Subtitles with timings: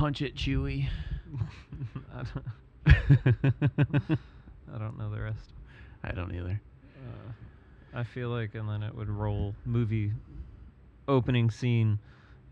[0.00, 0.88] Punch it, Chewie.
[2.14, 2.46] I, don't,
[4.74, 5.52] I don't know the rest.
[6.02, 6.58] I don't either.
[6.96, 7.32] Uh,
[7.92, 10.12] I feel like, and then it would roll movie
[11.06, 11.98] opening scene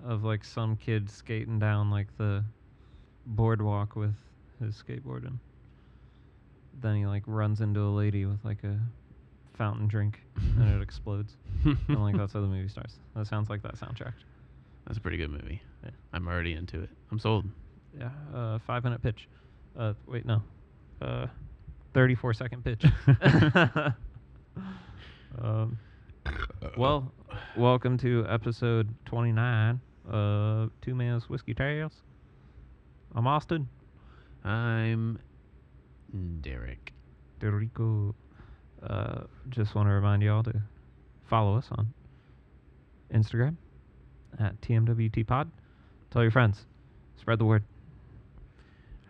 [0.05, 2.45] of like some kid skating down like the
[3.25, 4.15] boardwalk with
[4.63, 5.39] his skateboard and
[6.83, 8.79] then he like runs into a lady with like a
[9.55, 13.63] fountain drink and it explodes and like that's how the movie starts that sounds like
[13.63, 14.13] that soundtrack
[14.89, 15.61] That's a pretty good movie.
[15.85, 15.91] Yeah.
[16.15, 16.89] I'm already into it.
[17.13, 17.45] I'm sold.
[17.99, 19.29] yeah uh five minute pitch
[19.79, 20.43] uh wait no
[21.03, 21.27] uh
[21.95, 22.85] 34 second pitch
[25.43, 25.79] um
[26.77, 27.13] well
[27.57, 29.81] welcome to episode 29
[30.11, 31.93] of two man's whiskey tales
[33.15, 33.69] i'm austin
[34.45, 35.19] I'm
[36.41, 36.93] Derek.
[37.41, 38.15] Dorico.
[38.83, 40.63] Uh, just want to remind y'all to
[41.29, 41.93] follow us on
[43.13, 43.57] Instagram
[44.39, 45.51] at TMWT Pod.
[46.11, 46.65] Tell your friends.
[47.21, 47.65] Spread the word.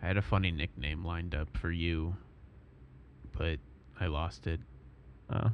[0.01, 2.15] I had a funny nickname lined up for you,
[3.37, 3.59] but
[3.99, 4.59] I lost it.
[5.29, 5.49] Uh,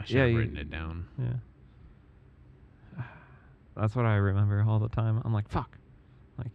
[0.00, 1.06] I should Yeah, have you- written it down.
[1.18, 1.32] yeah.
[3.76, 5.20] That's what I remember all the time.
[5.24, 5.76] I'm like, fuck.
[6.38, 6.52] Like,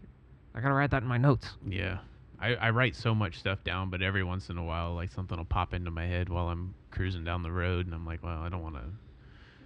[0.53, 1.49] I gotta write that in my notes.
[1.67, 1.99] Yeah.
[2.39, 5.37] I, I write so much stuff down, but every once in a while, like something
[5.37, 8.39] will pop into my head while I'm cruising down the road, and I'm like, well,
[8.39, 8.83] I don't want to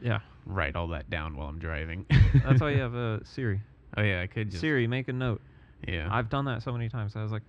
[0.02, 0.20] Yeah.
[0.46, 2.06] Write all that down while I'm driving.
[2.44, 3.62] That's why you have a Siri.
[3.98, 4.62] Oh yeah, I could just.
[4.62, 5.42] Siri, make a note.
[5.88, 6.08] Yeah.
[6.12, 7.16] I've done that so many times.
[7.16, 7.44] I was like,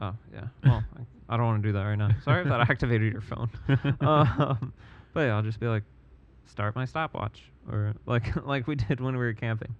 [0.00, 0.46] oh yeah.
[0.64, 2.10] Well, I, I don't want to do that right now.
[2.24, 3.50] Sorry if that activated your phone.
[4.00, 4.72] um,
[5.12, 5.84] but yeah, I'll just be like,
[6.46, 9.74] start my stopwatch, or like like we did when we were camping.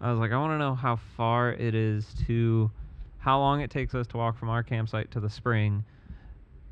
[0.00, 2.70] I was like, I want to know how far it is to,
[3.18, 5.84] how long it takes us to walk from our campsite to the spring,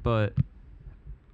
[0.04, 0.32] but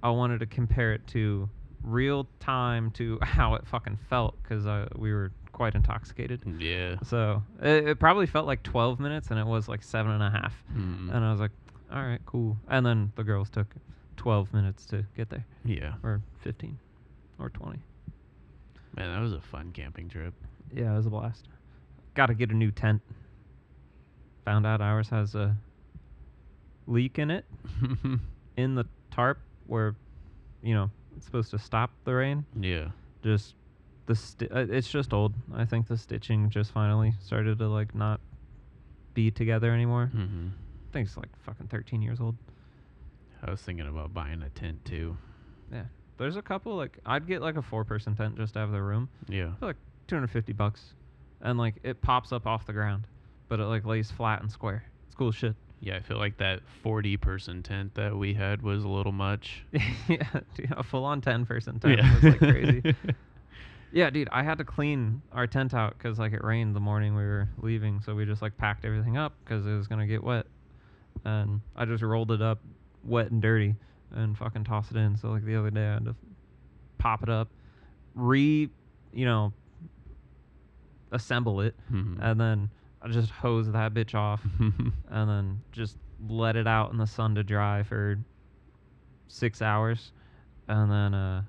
[0.02, 1.50] I wanted to compare it to
[1.82, 6.42] real time to how it fucking felt because uh, we were quite intoxicated.
[6.58, 6.96] yeah.
[7.06, 10.30] So it, it probably felt like 12 minutes, and it was like seven and a
[10.30, 10.54] half.
[10.74, 11.14] Mm.
[11.14, 11.50] And I was like,
[11.92, 12.56] all right, cool.
[12.68, 13.66] And then the girls took
[14.16, 15.94] 12 minutes to get there, yeah.
[16.02, 16.78] or 15,
[17.38, 17.78] or 20.
[18.96, 20.34] Man, that was a fun camping trip.
[20.74, 21.48] Yeah, it was a blast.
[22.14, 23.02] Got to get a new tent.
[24.44, 25.56] Found out ours has a
[26.86, 27.44] leak in it
[28.56, 29.94] in the tarp where,
[30.62, 30.90] you know,
[31.20, 32.44] supposed to stop the rain.
[32.58, 32.88] yeah.
[33.22, 33.54] Just
[34.06, 35.32] the sti- uh, it's just old.
[35.54, 38.20] I think the stitching just finally started to like not
[39.14, 40.06] be together anymore.
[40.06, 42.36] hmm I think it's like fucking 13 years old.
[43.46, 45.16] I was thinking about buying a tent too.
[45.72, 45.84] Yeah.
[46.18, 48.82] There's a couple like I'd get like a four person tent just to have the
[48.82, 49.52] room Yeah.
[49.58, 49.76] for like
[50.08, 50.94] 250 bucks,
[51.40, 53.06] and like it pops up off the ground,
[53.48, 54.84] but it like lays flat and square.
[55.06, 55.54] It's cool shit.
[55.84, 59.64] Yeah, I feel like that 40 person tent that we had was a little much.
[60.08, 60.22] yeah,
[60.54, 62.94] dude, a full on 10 person tent was like crazy.
[63.94, 67.14] Yeah, dude, I had to clean our tent out because like it rained the morning
[67.14, 70.24] we were leaving, so we just like packed everything up because it was gonna get
[70.24, 70.46] wet,
[71.26, 72.60] and I just rolled it up,
[73.04, 73.74] wet and dirty,
[74.12, 75.18] and fucking tossed it in.
[75.18, 76.16] So like the other day I had to
[76.96, 77.48] pop it up,
[78.14, 78.70] re,
[79.12, 79.52] you know,
[81.10, 82.16] assemble it, Mhm.
[82.18, 82.70] and then
[83.04, 85.96] I just hose that bitch off, and then just
[86.28, 88.18] let it out in the sun to dry for
[89.28, 90.12] six hours,
[90.68, 91.42] and then uh,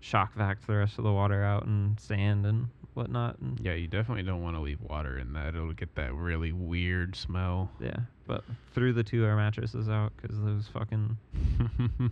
[0.00, 3.38] Shop-Vac the rest of the water out and sand and whatnot.
[3.38, 5.54] And yeah, you definitely don't want to leave water in that.
[5.54, 7.70] It'll get that really weird smell.
[7.80, 8.42] yeah, but
[8.74, 11.16] threw the two air mattresses out because those fucking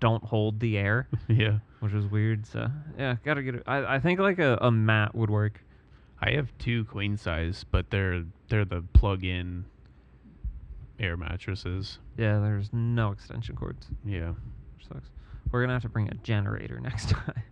[0.00, 1.58] don't hold the air, yeah.
[1.80, 2.46] which is weird.
[2.46, 3.62] So yeah, gotta get it.
[3.66, 5.60] I I think like a, a mat would work.
[6.26, 9.66] I have two queen size, but they're they're the plug-in
[10.98, 11.98] air mattresses.
[12.16, 13.88] Yeah, there's no extension cords.
[14.06, 14.30] Yeah.
[14.76, 15.10] Which sucks.
[15.52, 17.42] We're gonna have to bring a generator next time.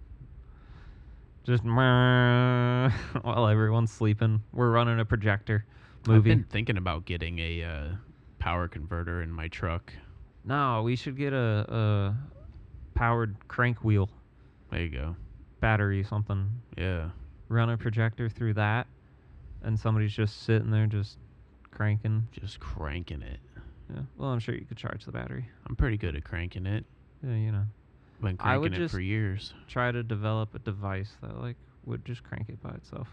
[1.45, 1.65] Just
[3.23, 5.67] while everyone's sleeping, we're running a projector
[6.09, 7.89] I've been thinking about getting a uh,
[8.39, 9.93] power converter in my truck.
[10.45, 12.17] No, we should get a, a
[12.95, 14.09] powered crank wheel,
[14.71, 15.17] There you go.
[15.61, 16.49] battery, something.
[16.77, 17.11] Yeah.
[17.53, 18.87] Run a projector through that,
[19.63, 21.19] and somebody's just sitting there just
[21.71, 22.27] cranking.
[22.33, 23.41] Just cranking it.
[23.95, 24.01] Yeah.
[24.17, 25.47] Well, I'm sure you could charge the battery.
[25.69, 26.87] I'm pretty good at cranking it.
[27.23, 27.65] Yeah, you know.
[28.23, 29.53] Been I would cranking it for years.
[29.69, 33.09] Try to develop a device that like would just crank it by itself.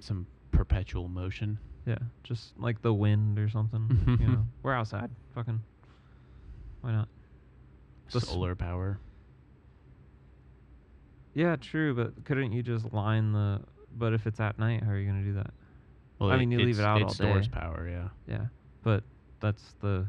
[0.00, 1.58] Some perpetual motion.
[1.86, 4.18] Yeah, just like the wind or something.
[4.20, 5.08] you know, we're outside.
[5.34, 5.62] Fucking,
[6.82, 7.08] why not?
[8.10, 8.98] The s- Solar power.
[11.32, 11.94] Yeah, true.
[11.94, 13.60] But couldn't you just line the?
[13.92, 15.50] But if it's at night, how are you gonna do that?
[16.18, 17.52] Well, I mean, you leave it out it all stores day.
[17.58, 18.08] power, yeah.
[18.26, 18.46] Yeah,
[18.82, 19.04] but
[19.40, 20.06] that's the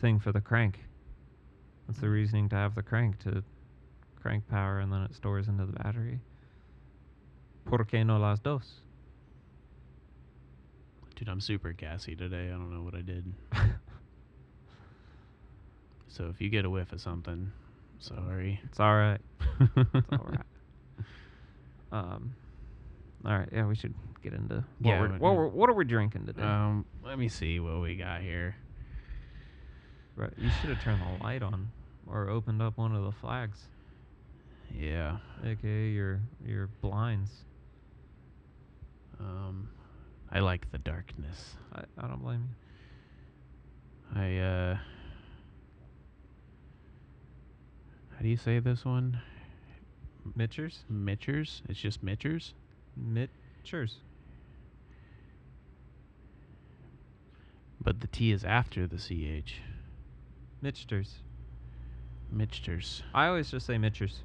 [0.00, 0.80] thing for the crank.
[1.86, 3.42] That's the reasoning to have the crank to
[4.20, 6.20] crank power, and then it stores into the battery.
[7.64, 8.80] ¿Por qué no las dos?
[11.16, 12.46] Dude, I'm super gassy today.
[12.46, 13.32] I don't know what I did.
[16.18, 17.52] So if you get a whiff of something,
[18.00, 18.60] sorry.
[18.64, 19.20] It's all right.
[19.76, 20.40] It's all right.
[21.92, 22.34] Um.
[23.24, 23.48] All right.
[23.52, 26.26] Yeah, we should get into what Yeah, we're, but- what, we're, what are we drinking
[26.26, 26.42] today?
[26.42, 28.54] Um, let me see what we got here.
[30.16, 30.32] right.
[30.36, 31.70] You should have turned the light on
[32.06, 33.58] or opened up one of the flags,
[34.74, 35.18] Yeah.
[35.44, 37.30] aka your your blinds.
[39.20, 39.68] Um,
[40.30, 41.56] I like the darkness.
[41.74, 42.48] I, I don't blame
[44.14, 44.20] you.
[44.20, 44.76] I uh,
[48.16, 49.20] how do you say this one?
[50.34, 50.80] Mitchers?
[50.88, 51.62] Mitchers.
[51.68, 52.54] It's just Mitchers.
[52.98, 53.96] Mitchers.
[57.80, 59.54] But the T is after the CH.
[60.60, 61.14] Mitchers.
[62.30, 63.02] Mitchers.
[63.14, 64.20] I always just say Mitchers.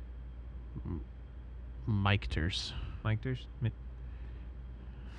[0.86, 1.02] M-.
[1.88, 2.72] Michters?
[3.62, 3.72] Mit-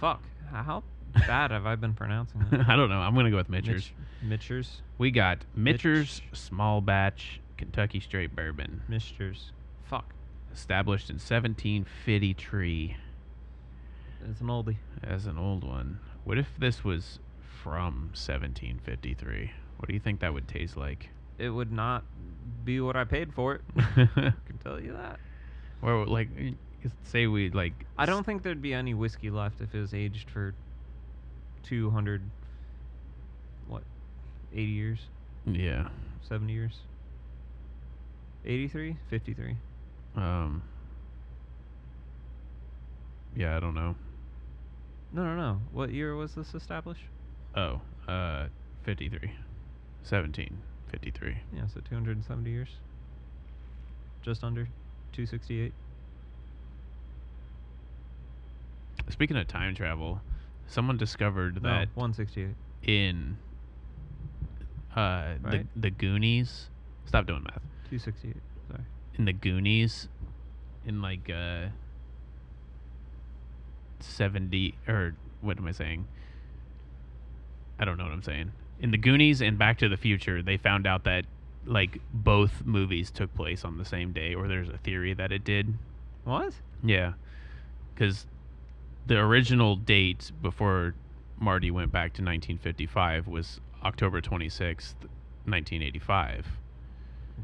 [0.01, 0.23] Fuck.
[0.51, 0.83] How
[1.27, 2.69] bad have I been pronouncing that?
[2.69, 2.99] I don't know.
[2.99, 3.93] I'm gonna go with Mitchers.
[4.23, 4.83] Mitch- Mitchers?
[4.99, 6.39] We got Mitchers Mitch.
[6.39, 9.53] Small Batch Kentucky Straight Bourbon, Mitchers.
[9.85, 10.13] Fuck.
[10.53, 12.97] established in 1753
[14.29, 14.77] It's an oldie.
[15.03, 15.99] as an old one.
[16.25, 17.19] What if this was
[17.63, 19.53] from 1753?
[19.77, 21.11] What do you think that would taste like?
[21.39, 22.05] It would not
[22.65, 23.61] be what I paid for it.
[23.77, 25.19] I can tell you that.
[25.83, 26.29] or like,
[27.03, 27.73] say we like.
[27.99, 30.55] I don't think there'd be any whiskey left if it was aged for
[31.65, 32.23] 200,
[33.67, 33.83] what,
[34.53, 34.99] 80 years?
[35.47, 35.89] Yeah.
[36.29, 36.79] 70 years?
[38.47, 38.97] 83?
[39.11, 39.57] 53.
[40.17, 40.63] Um.
[43.37, 43.97] Yeah, I don't know.
[45.15, 45.61] No, no, no.
[45.73, 47.05] What year was this established?
[47.57, 48.47] Oh, uh,
[48.83, 49.29] 53.
[50.03, 51.37] 1753.
[51.55, 52.69] Yeah, so 270 years.
[54.23, 54.65] Just under
[55.13, 55.73] 268.
[59.11, 60.21] Speaking of time travel,
[60.67, 62.49] someone discovered No, that 168.
[62.83, 63.37] in
[64.97, 65.67] uh Right?
[65.75, 66.71] the the Goonies.
[67.07, 67.63] Stop doing math.
[67.91, 68.35] 268.
[68.69, 68.81] Sorry.
[69.17, 70.09] In the Goonies,
[70.87, 71.67] in like uh
[74.05, 76.07] seventy or what am I saying?
[77.79, 78.53] I don't know what I'm saying.
[78.81, 81.25] In the Goonies and Back to the Future, they found out that
[81.67, 85.45] like both movies took place on the same day, or there's a theory that it
[85.45, 85.75] did.
[86.25, 86.55] What?
[86.83, 87.15] Yeah,
[87.95, 88.27] because
[89.07, 90.95] the original date before
[91.39, 94.95] Marty went back to 1955 was October 26th,
[95.45, 96.47] 1985.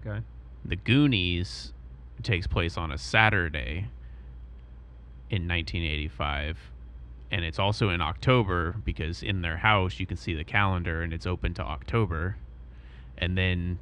[0.06, 0.24] Okay.
[0.64, 1.72] The Goonies
[2.22, 3.88] takes place on a Saturday
[5.30, 6.58] in 1985,
[7.30, 11.12] and it's also in October because in their house you can see the calendar and
[11.12, 12.36] it's open to October.
[13.16, 13.78] And then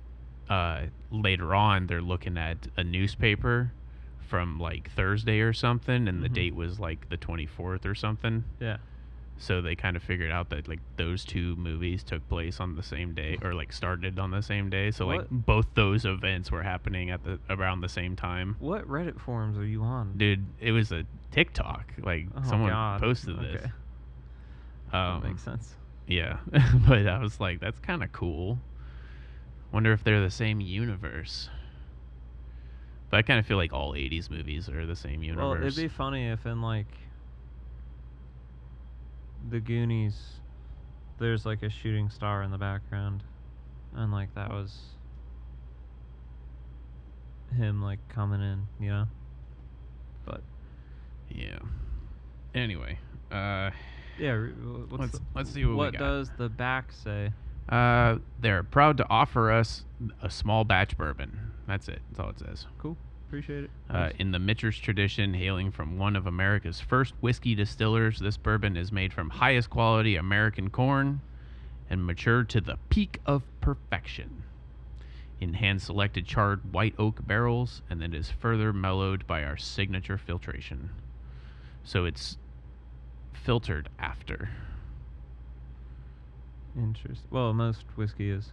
[0.51, 3.73] uh, later on, they're looking at a newspaper
[4.19, 6.35] from like Thursday or something, and the Mhm.
[6.35, 8.45] date was like the 24th or something.
[8.61, 8.77] Yeah.
[9.41, 12.83] So they kind of figured out that like those two movies took place on the
[12.83, 14.91] same day or like started on the same day.
[14.91, 18.57] So like both those events were happening at the around the same time.
[18.59, 20.15] What Reddit forums are you on?
[20.17, 21.93] Dude, it was a TikTok.
[22.03, 23.01] Like Oh, someone God.
[23.01, 23.63] posted this.
[23.63, 23.73] Okay.
[24.93, 25.75] Um, that makes sense.
[26.09, 26.39] Yeah,
[26.89, 28.59] but I was like, that's kind of cool.
[29.71, 31.49] Wonder if they're the same universe.
[33.11, 35.43] But I kind of feel like all '80s movies are the same universe.
[35.43, 36.87] Well, it'd be funny if in like
[39.51, 40.19] the Goonies,
[41.19, 43.23] there's like a shooting star in the background,
[43.95, 44.79] and like that was
[47.57, 49.07] him like coming in, you know.
[50.25, 50.43] But
[51.31, 51.59] yeah.
[52.55, 52.99] Anyway,
[53.31, 53.71] uh,
[54.19, 54.37] yeah,
[54.89, 56.05] what's let's the- let's see what, what we got.
[56.05, 57.33] What does the back say?
[57.69, 59.85] Uh, they're proud to offer us
[60.23, 61.39] a small batch bourbon.
[61.67, 62.01] That's it.
[62.11, 62.67] That's all it says.
[62.79, 62.97] Cool,
[63.29, 63.71] appreciate it.
[63.91, 68.77] Uh, in the Mitchers tradition, hailing from one of America's first whiskey distillers, this bourbon
[68.77, 71.21] is made from highest quality American corn
[71.91, 74.45] and matured to the peak of perfection
[75.41, 80.19] in hand selected charred white oak barrels, and then is further mellowed by our signature
[80.19, 80.91] filtration.
[81.85, 82.37] So it's
[83.33, 84.51] filtered after.
[86.77, 87.27] Interesting.
[87.31, 88.53] Well, most whiskey is.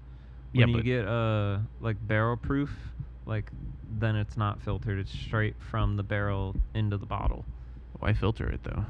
[0.53, 2.71] Yeah, When you get uh like barrel proof,
[3.25, 3.49] like
[3.97, 4.99] then it's not filtered.
[4.99, 7.45] It's straight from the barrel into the bottle
[7.99, 8.85] Why filter it though?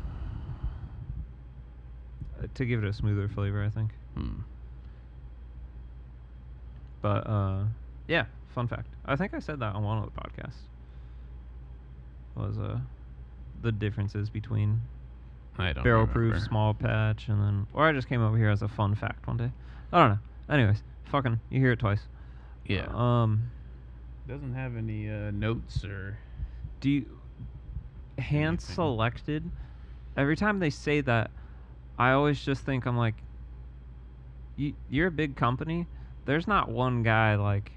[2.42, 3.92] uh, to give it a smoother flavor, I think.
[4.16, 4.42] Hmm.
[7.02, 7.64] But uh,
[8.08, 8.88] yeah, fun fact.
[9.06, 10.56] I think I said that on one of the podcasts.
[12.36, 12.80] Was uh
[13.62, 14.82] the differences between
[15.58, 18.62] I don't barrel proof, small batch, and then or I just came over here as
[18.62, 19.52] a fun fact one day.
[19.94, 20.54] I don't know.
[20.54, 22.02] Anyways, fucking you hear it twice.
[22.66, 22.88] Yeah.
[22.94, 23.52] Um.
[24.28, 26.18] Doesn't have any uh, notes or.
[26.80, 27.06] do you
[28.18, 28.76] hand Anything.
[28.76, 29.52] selected
[30.18, 31.32] every time they say that
[31.98, 33.16] I always just think I'm like,
[34.56, 35.88] you, you're a big company.
[36.26, 37.72] There's not one guy like,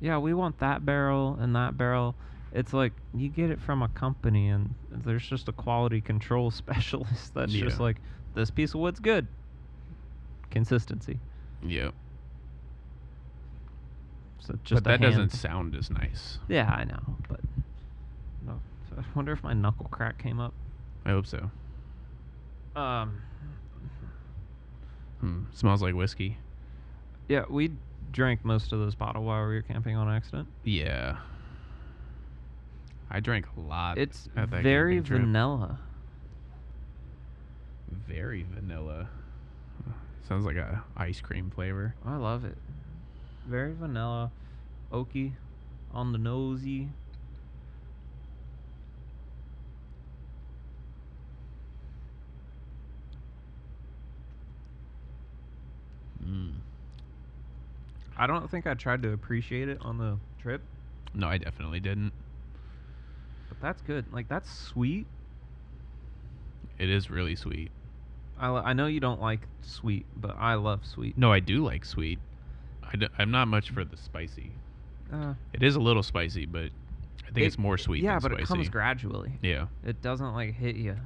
[0.00, 2.16] yeah, we want that barrel and that barrel.
[2.52, 7.34] It's like you get it from a company, and there's just a quality control specialist
[7.34, 7.96] that's just like,
[8.34, 9.28] this piece of wood's good.
[10.50, 11.18] Consistency.
[11.64, 11.90] Yeah.
[14.40, 16.38] So just but that doesn't sound as nice.
[16.48, 17.40] Yeah, I know, but
[18.46, 18.60] no.
[18.88, 20.54] So I wonder if my knuckle crack came up.
[21.04, 21.50] I hope so.
[22.76, 23.20] Um,
[25.20, 25.42] Hmm.
[25.52, 26.38] Smells like whiskey.
[27.28, 27.72] yeah, we
[28.10, 30.48] drank most of this bottle while we were camping on accident.
[30.64, 31.18] Yeah.
[33.10, 33.98] I drank a lot.
[33.98, 35.78] It's very vanilla.
[37.90, 39.08] Very vanilla.
[40.28, 41.94] Sounds like a ice cream flavor.
[42.04, 42.56] I love it.
[43.46, 44.30] Very vanilla,
[44.92, 45.32] oaky,
[45.92, 46.88] on the nosy.
[56.24, 56.52] Mm.
[58.16, 60.62] I don't think I tried to appreciate it on the trip,
[61.14, 62.12] No, I definitely didn't.
[63.48, 64.04] but that's good.
[64.12, 65.06] Like that's sweet.
[66.78, 67.70] It is really sweet.
[68.38, 71.18] I, lo- I know you don't like sweet, but I love sweet.
[71.18, 72.18] No, I do like sweet.
[72.92, 74.52] I d- I'm not much for the spicy.
[75.12, 76.70] Uh, It is a little spicy, but
[77.22, 78.42] I think It- it's more sweet Yeah, than but spicy.
[78.42, 79.38] it comes gradually.
[79.42, 79.66] yeah.
[79.84, 80.96] It doesn't like hit you.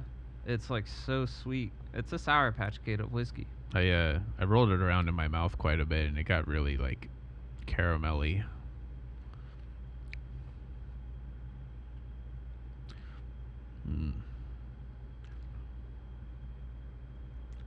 [0.45, 1.73] It's like so sweet.
[1.93, 3.47] It's a sour patch kid of whiskey.
[3.73, 6.47] I uh I rolled it around in my mouth quite a bit and it got
[6.47, 7.09] really like
[7.67, 8.43] caramelly.
[13.87, 14.13] Mm.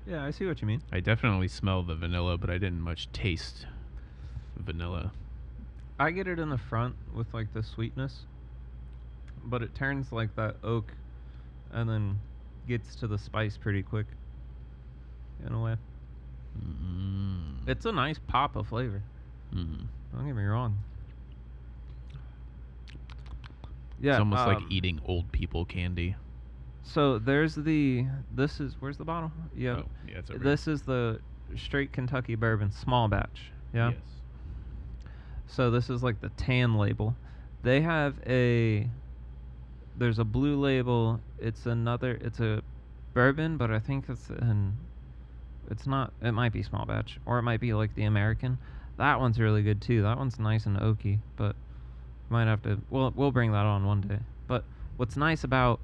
[0.07, 0.83] Yeah, I see what you mean.
[0.91, 3.67] I definitely smell the vanilla, but I didn't much taste
[4.59, 5.13] vanilla.
[5.99, 8.21] I get it in the front with like the sweetness,
[9.45, 10.93] but it turns like that oak,
[11.73, 12.19] and then
[12.69, 14.07] gets to the spice pretty quick.
[15.47, 15.77] In a way,
[16.59, 17.69] Mm.
[17.69, 19.03] it's a nice pop of flavor.
[19.55, 19.87] Mm.
[20.13, 20.77] Don't get me wrong.
[24.01, 26.17] Yeah, it's almost um, like eating old people candy.
[26.83, 28.07] So there's the.
[28.35, 29.33] This is where's the bottle?
[29.57, 31.21] Yeah, Oh, yeah, it's over this is the
[31.57, 33.51] straight Kentucky bourbon small batch.
[33.75, 33.91] Yeah.
[33.91, 33.99] Yes.
[35.49, 37.15] So this is like the tan label.
[37.63, 38.87] They have a
[39.97, 41.21] there's a blue label.
[41.41, 42.63] It's another it's a
[43.15, 44.77] bourbon, but I think it's an
[45.71, 48.59] it's not it might be small batch or it might be like the American.
[48.97, 50.03] That one's really good too.
[50.03, 51.57] That one's nice and oaky, but
[52.31, 54.19] might have to well we'll bring that on one day.
[54.47, 54.65] But
[54.97, 55.81] what's nice about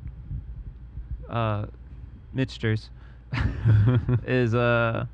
[1.29, 1.67] uh
[2.33, 2.91] Mitchers
[4.27, 5.07] is uh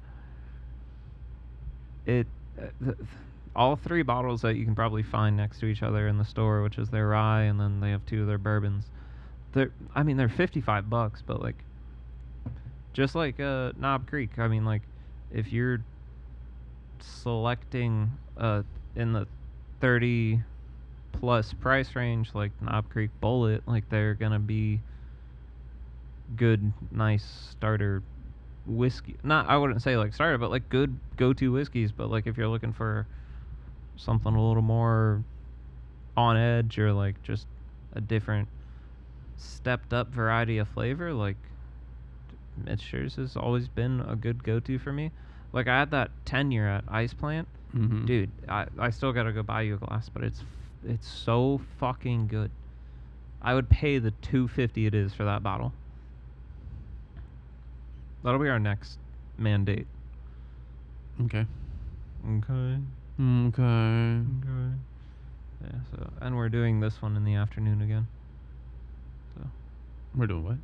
[2.05, 2.27] it
[2.61, 2.97] uh, th-
[3.55, 6.63] all three bottles that you can probably find next to each other in the store,
[6.63, 8.85] which is their rye, and then they have two of their bourbons.
[9.53, 11.57] They're, I mean, they're fifty-five bucks, but like,
[12.93, 14.39] just like uh, Knob Creek.
[14.39, 14.83] I mean, like,
[15.33, 15.83] if you're
[17.01, 18.63] selecting uh
[18.95, 19.27] in the
[19.81, 20.43] thirty
[21.13, 24.81] plus price range, like Knob Creek Bulleit, like they're gonna be
[26.37, 28.03] good, nice starter
[28.67, 29.17] whiskey.
[29.25, 31.91] Not I wouldn't say like starter, but like good go-to whiskeys.
[31.91, 33.07] But like if you're looking for
[34.01, 35.23] something a little more
[36.17, 37.47] on edge or like just
[37.95, 38.49] a different
[39.37, 41.37] stepped up variety of flavor, like
[42.65, 45.11] Mitchers has always been a good go-to for me.
[45.53, 48.07] Like I had that ten year at Ice Plant, Mhm.
[48.07, 48.31] dude.
[48.49, 50.43] I I still gotta go buy you a glass, but it's
[50.87, 52.51] it's so fucking good.
[53.43, 55.73] I would pay the two fifty it is for that bottle.
[58.23, 58.99] That'll be our next
[59.39, 59.87] mandate.
[61.23, 61.47] Okay.
[62.29, 62.79] Okay.
[63.21, 63.61] Okay.
[63.63, 64.73] Okay.
[65.63, 65.79] Yeah.
[65.91, 68.07] So, and we're doing this one in the afternoon again.
[69.35, 69.47] So,
[70.17, 70.57] We're doing what?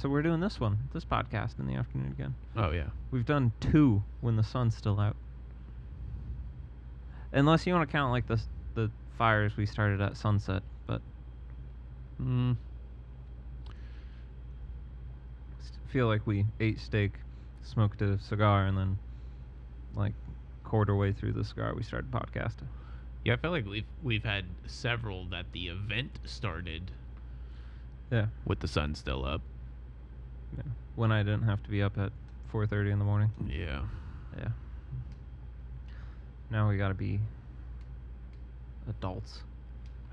[0.00, 2.34] so we're doing this one, this podcast in the afternoon again.
[2.54, 2.88] Oh yeah.
[3.10, 5.16] We've done two when the sun's still out.
[7.32, 8.40] Unless you want to count like the
[8.74, 11.00] the fires we started at sunset, but
[12.20, 12.56] Mm.
[15.88, 17.12] feel like we ate steak,
[17.62, 18.98] smoked a cigar, and then
[19.94, 20.12] like
[20.66, 22.66] quarter way through the cigar we started podcasting.
[23.24, 26.90] Yeah, I feel like we've we've had several that the event started
[28.10, 28.26] Yeah.
[28.44, 29.40] with the sun still up.
[30.56, 30.64] Yeah.
[30.96, 32.12] When I didn't have to be up at
[32.52, 33.30] 4:30 in the morning.
[33.48, 33.82] Yeah.
[34.36, 34.48] Yeah.
[36.50, 37.20] Now we got to be
[38.88, 39.40] adults.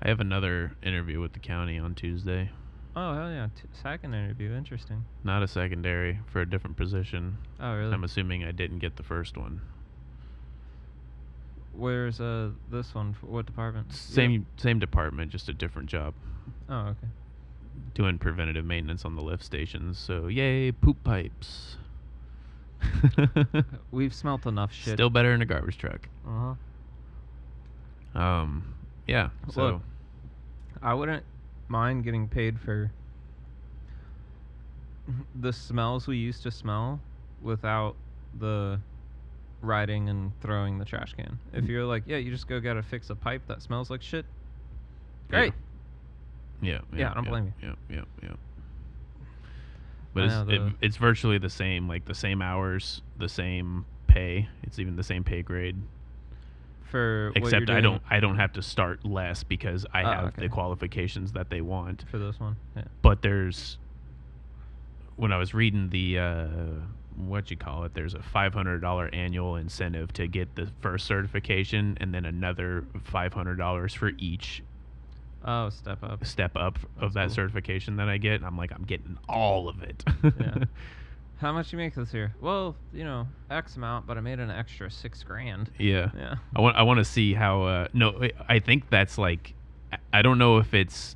[0.02, 2.50] I have another interview with the county on Tuesday.
[2.96, 3.48] Oh hell yeah!
[3.56, 5.04] T- second interview, interesting.
[5.24, 7.38] Not a secondary for a different position.
[7.58, 7.92] Oh really?
[7.92, 9.60] I'm assuming I didn't get the first one.
[11.76, 13.14] Where's uh this one?
[13.14, 13.92] For what department?
[13.92, 16.14] Same same department, just a different job.
[16.68, 17.08] Oh okay.
[17.94, 19.98] Doing preventative maintenance on the lift stations.
[19.98, 21.76] So yay, poop pipes.
[23.90, 24.94] We've smelt enough shit.
[24.94, 26.08] Still better in a garbage truck.
[26.26, 26.54] Uh
[28.14, 28.20] huh.
[28.20, 28.74] Um,
[29.06, 29.30] yeah.
[29.50, 29.82] So Look,
[30.82, 31.24] I wouldn't
[31.68, 32.90] mind getting paid for
[35.40, 37.00] the smells we used to smell
[37.42, 37.96] without
[38.38, 38.80] the
[39.64, 41.38] riding and throwing the trash can.
[41.52, 44.24] If you're like, yeah, you just go gotta fix a pipe that smells like shit.
[45.30, 45.38] Yeah.
[45.38, 45.52] Great.
[46.62, 47.68] yeah, Yeah, I don't blame you.
[47.68, 48.28] Yeah, yeah, yeah.
[50.12, 54.48] But it's know it, it's virtually the same, like the same hours, the same pay.
[54.62, 55.76] It's even the same pay grade.
[56.84, 60.42] For Except I don't I don't have to start less because I Oh, have okay.
[60.42, 62.04] the qualifications that they want.
[62.08, 62.56] for this one.
[62.76, 62.84] Yeah.
[63.02, 63.78] But there's
[65.16, 66.46] when I was reading the uh,
[67.16, 71.06] what you call it, there's a five hundred dollar annual incentive to get the first
[71.06, 74.62] certification, and then another five hundred dollars for each
[75.46, 76.24] Oh, step up.
[76.24, 77.34] step up of That's that cool.
[77.34, 78.36] certification that I get.
[78.36, 80.02] And I'm like, I'm getting all of it.
[80.40, 80.64] Yeah.
[81.38, 82.34] How much you make this year?
[82.40, 85.68] Well, you know, X amount, but I made an extra six grand.
[85.78, 86.08] yeah.
[86.16, 86.36] Yeah.
[86.56, 89.52] I want I want to see how uh no I think that's like
[90.12, 91.14] I don't know if it's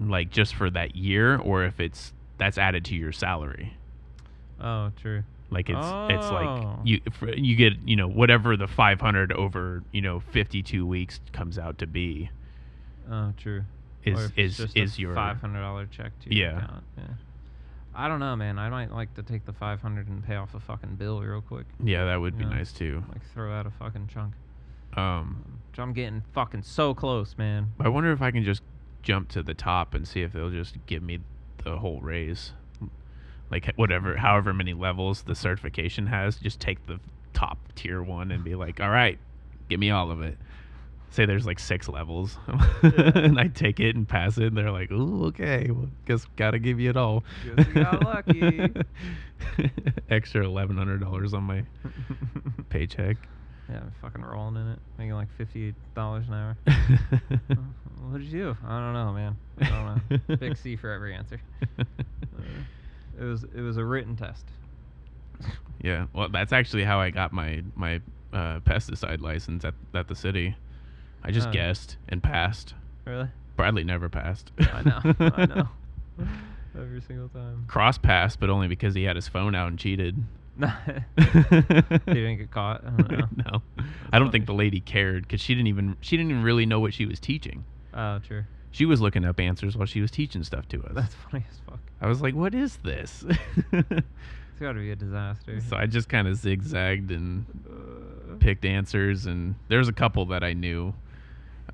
[0.00, 3.76] like just for that year or if it's that's added to your salary.
[4.60, 5.22] Oh, true.
[5.50, 6.80] Like it's it's like Oh.
[6.84, 7.00] you
[7.36, 11.86] you get you know whatever the 500 over you know 52 weeks comes out to
[11.86, 12.28] be
[13.10, 13.62] Oh, true.
[14.04, 16.58] is is is your five hundred dollar check to your Yeah.
[16.58, 16.84] account.
[16.98, 17.04] Yeah.
[17.94, 18.58] I don't know, man.
[18.58, 21.40] I might like to take the five hundred and pay off a fucking bill real
[21.40, 21.66] quick.
[21.82, 22.50] yeah that would be Yeah.
[22.50, 23.02] nice too.
[23.10, 24.34] Like throw out a fucking chunk.
[24.96, 27.72] Um Which I'm getting fucking so close, man.
[27.80, 28.62] I wonder if I can just
[29.02, 31.20] jump to the top and see if they'll just give me
[31.64, 32.52] the whole raise.
[33.50, 37.00] Like whatever, however many levels the certification has, just take the
[37.32, 39.18] top tier one and be like, "All right,
[39.68, 40.36] give me all of it."
[41.10, 42.36] Say there's like six levels,
[42.82, 46.58] and I take it and pass it, and they're like, "Ooh, okay, well, guess gotta
[46.58, 47.24] give you it all."
[47.56, 48.70] Guess you got lucky.
[50.10, 51.64] Extra eleven hundred dollars on my
[52.68, 53.16] paycheck.
[53.70, 56.56] Yeah, I'm fucking rolling in it, making like fifty dollars an hour.
[56.66, 57.54] Uh,
[58.10, 58.56] What'd you do?
[58.66, 59.36] I don't know, man.
[59.60, 60.36] I don't know.
[60.36, 61.40] Big C for every answer.
[63.20, 64.44] It was it was a written test.
[65.80, 68.00] Yeah, well, that's actually how I got my my
[68.32, 70.56] uh, pesticide license at at the city.
[71.22, 71.52] I just Oh.
[71.52, 72.74] guessed and passed.
[73.04, 73.28] Really?
[73.56, 74.50] Bradley never passed.
[74.58, 75.00] I know.
[75.20, 75.68] I know.
[76.76, 77.64] Every single time.
[77.68, 80.16] Cross passed, but only because he had his phone out and cheated.
[80.56, 80.66] No.
[81.16, 81.22] he
[82.06, 82.84] didn't get caught.
[82.84, 83.52] I don't know.
[83.52, 83.62] no,
[84.12, 84.30] I don't funny.
[84.30, 87.06] think the lady cared because she didn't even she didn't even really know what she
[87.06, 87.64] was teaching.
[87.94, 88.42] Oh, true.
[88.78, 90.92] She was looking up answers while she was teaching stuff to us.
[90.94, 91.80] That's funny as fuck.
[92.00, 93.24] I was like, "What is this?"
[93.72, 95.60] It's got to be a disaster.
[95.68, 100.44] so I just kind of zigzagged and Uh, picked answers, and there's a couple that
[100.44, 100.94] I knew,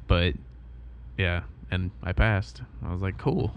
[0.07, 0.33] but
[1.19, 2.63] yeah, and I passed.
[2.83, 3.55] I was like, cool.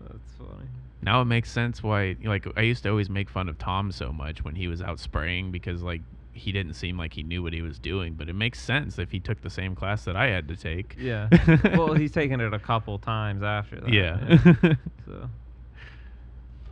[0.00, 0.68] That's funny.
[1.02, 4.12] Now it makes sense why, like, I used to always make fun of Tom so
[4.12, 6.02] much when he was out spraying because, like,
[6.34, 8.14] he didn't seem like he knew what he was doing.
[8.14, 10.96] But it makes sense if he took the same class that I had to take.
[10.98, 11.28] Yeah.
[11.76, 13.92] well, he's taken it a couple times after that.
[13.92, 14.74] Yeah.
[15.06, 15.28] So.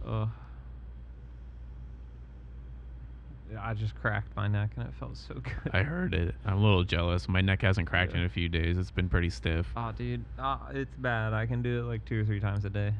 [0.06, 0.26] Uh,
[3.52, 5.70] yeah, I just cracked my neck and it felt so good.
[5.74, 6.34] I heard it.
[6.46, 7.28] I'm a little jealous.
[7.28, 8.20] My neck hasn't cracked Yeah.
[8.20, 8.78] in a few days.
[8.78, 9.66] It's been pretty stiff.
[9.76, 11.32] Oh, dude, uh, it's bad.
[11.32, 12.94] I can do it like two or three times a day.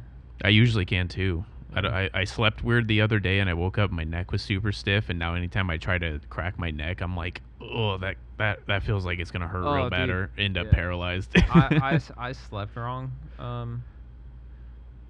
[0.44, 1.44] I usually can too.
[1.74, 4.32] I, I- I slept weird the other day and I woke up, and my neck
[4.32, 5.08] was super stiff.
[5.08, 8.82] And now anytime I try to crack my neck, I'm like, oh, that, that, that
[8.82, 10.14] feels like it's going to hurt Oh, real bad dude.
[10.16, 10.72] or end up Yeah.
[10.72, 11.30] paralyzed.
[11.50, 13.84] I slept wrong um,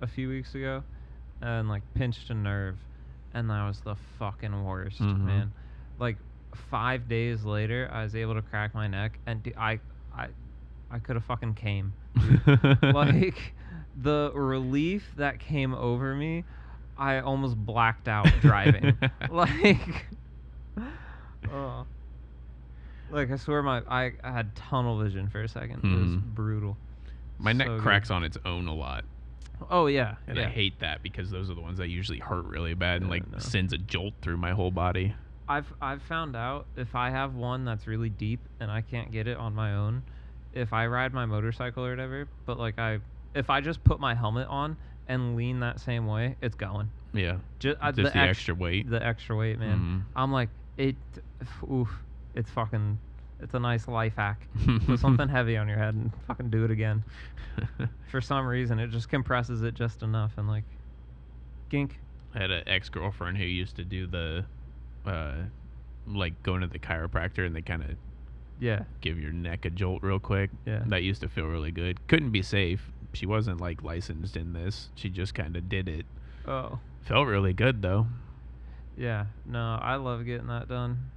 [0.01, 0.83] a few weeks ago
[1.41, 2.77] and like pinched a nerve,
[3.33, 5.21] and that was the fucking worst, Mhm.
[5.25, 5.53] man.
[5.99, 6.17] Like
[6.71, 9.79] five days later, I was able to crack my neck, and d- I
[10.15, 10.29] I
[10.91, 11.93] I could have fucking came.
[12.83, 13.55] like
[14.01, 16.45] the relief that came over me,
[16.97, 18.97] I almost blacked out driving.
[19.31, 20.07] like,
[21.53, 21.87] oh.
[23.13, 25.81] Like I swear, my I, I had tunnel vision for a second.
[25.83, 26.35] It was Mhm.
[26.35, 26.79] brutal.
[27.39, 27.83] my neck So good.
[27.83, 29.05] cracks on its own a lot.
[29.69, 30.47] Oh yeah, And yeah.
[30.47, 33.25] I hate that because those are the ones that usually hurt really bad and like
[33.39, 35.15] sends a jolt through my whole body.
[35.49, 39.27] I've I've found out if I have one that's really deep and I can't get
[39.27, 40.05] it on my own,
[40.53, 43.01] if I ride my motorcycle or whatever, but like I
[43.35, 44.77] if I just put my helmet on
[45.09, 46.91] and lean that same way, it's going.
[47.13, 47.39] Yeah.
[47.59, 48.89] Just, uh, Just the, ex- extra weight.
[48.89, 49.79] The extra weight, man.
[49.79, 50.03] Mhm.
[50.17, 50.97] I'm like it.
[51.71, 51.89] Oof,
[52.35, 52.99] it's fucking.
[53.43, 54.47] It's a nice life hack.
[54.87, 57.03] Put something heavy on your head and fucking do it again.
[58.11, 60.65] For some reason, it just compresses it just enough and like,
[61.71, 61.99] gink.
[62.35, 64.45] I had an ex girlfriend who used to do the,
[65.07, 65.35] uh,
[66.07, 67.91] like going to the chiropractor and they kind of
[68.61, 68.85] Yeah.
[69.01, 70.51] give your neck a jolt real quick.
[70.67, 70.83] Yeah.
[70.87, 72.07] That used to feel really good.
[72.09, 72.93] Couldn't be safe.
[73.13, 74.89] She wasn't like licensed in this.
[74.95, 76.07] She just kind of did it.
[76.47, 76.79] Oh.
[77.03, 78.07] Felt really good though.
[78.97, 81.11] Yeah, no, I love getting that done.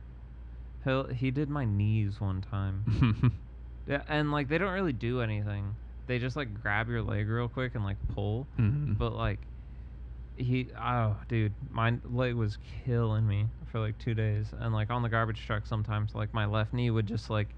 [0.86, 3.32] He he did my knees one time.
[3.86, 5.75] Yeah, and like they don't really do anything.
[6.08, 8.47] They just like grab your leg real quick and like pull.
[8.58, 8.97] Mhm.
[8.97, 9.39] But like
[10.38, 15.01] he oh dude, my leg was killing me for like 2 days and like on
[15.01, 17.49] the garbage truck sometimes like my left knee would just like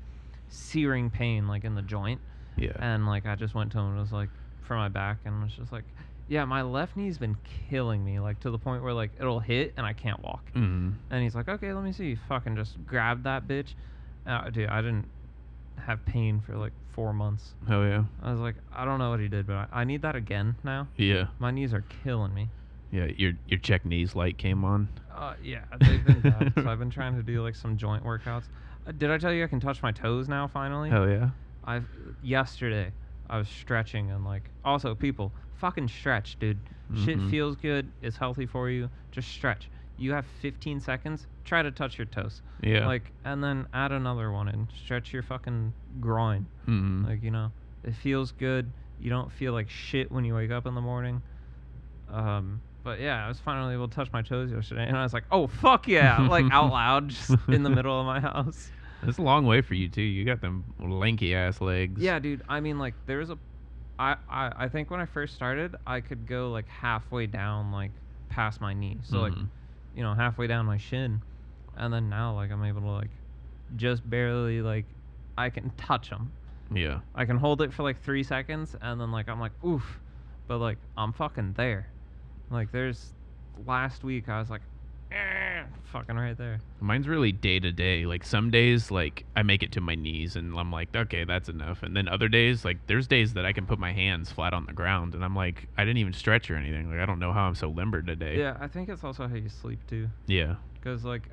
[0.48, 2.22] searing pain like in the joint
[2.58, 2.72] yeah.
[2.80, 4.30] and like I just went to him and was like
[4.64, 5.84] for my back and was just like
[6.28, 7.38] yeah, my left knee's been
[7.70, 10.44] killing me like to the point where like it'll hit and I can't walk.
[10.56, 10.94] Mhm.
[11.12, 12.16] And he's like, okay, let me see.
[12.28, 13.76] Fucking just grab that bitch.
[14.26, 15.06] Uh, dude, I didn't
[15.78, 17.54] have pain for like four months.
[17.68, 18.06] Hell yeah.
[18.24, 20.56] I was like, I don't know what he did, but I, I need that again
[20.64, 20.88] now.
[20.98, 21.28] Yeah.
[21.38, 22.50] My knees are killing me.
[22.92, 23.06] Yeah.
[23.18, 24.88] Your your check knees light came on.
[25.14, 26.54] Uh, yeah, they've been bad.
[26.56, 28.46] so I've been trying to do like some joint workouts.
[28.88, 30.90] Uh, did I tell you I can touch my toes now finally?
[30.90, 31.30] Hell yeah.
[31.66, 31.88] I've
[32.22, 32.94] yesterday
[33.30, 36.60] I was stretching and like also people fucking stretch, dude.
[37.04, 37.30] Shit Mhm.
[37.30, 37.92] feels good.
[38.02, 38.90] It's healthy for you.
[39.12, 39.70] Just stretch.
[39.98, 41.26] You have 15 seconds.
[41.46, 42.42] Try to touch your toes.
[42.62, 42.86] Yeah.
[42.86, 46.48] Like, and then add another one and stretch your fucking groin.
[46.68, 47.06] Mhm.
[47.08, 47.52] Like, you know,
[47.84, 48.74] it feels good.
[49.00, 51.24] You don't feel like shit when you wake up in the morning.
[52.10, 55.14] Um, but yeah, I was finally able to touch my toes yesterday, and I was
[55.14, 58.70] like, oh fuck yeah, like out loud, just in the middle of my house.
[59.08, 60.02] It's a long way for you too.
[60.02, 62.02] You got them lanky ass legs.
[62.02, 62.42] Yeah, dude.
[62.50, 63.38] I mean, like, there's a,
[64.00, 67.92] I, I, I think when I first started, I could go like halfway down, like
[68.30, 69.48] past my knee, so like, Mhm.
[69.96, 71.22] you know, halfway down my shin,
[71.78, 73.12] and then now like I'm able to like,
[73.76, 74.86] just barely like,
[75.38, 76.32] I can touch them.
[76.74, 77.00] Yeah.
[77.14, 80.00] I can hold it for like three seconds, and then like I'm like oof,
[80.48, 81.88] but like I'm fucking there.
[82.50, 83.14] Like there's,
[83.66, 84.62] last week I was like,
[85.12, 85.16] eh,
[85.84, 86.60] fucking right there.
[86.80, 88.06] Mine's really day to day.
[88.06, 91.50] Like some days, like I make it to my knees, and I'm like, okay, that's
[91.50, 91.84] enough.
[91.84, 94.66] And then other days, like there's days that I can put my hands flat on
[94.66, 96.90] the ground, and I'm like, I didn't even stretch or anything.
[96.92, 98.38] Like I don't know how I'm so limber today.
[98.38, 100.08] Yeah, I think it's also how you sleep too.
[100.28, 100.56] Yeah.
[100.84, 101.24] Cause like,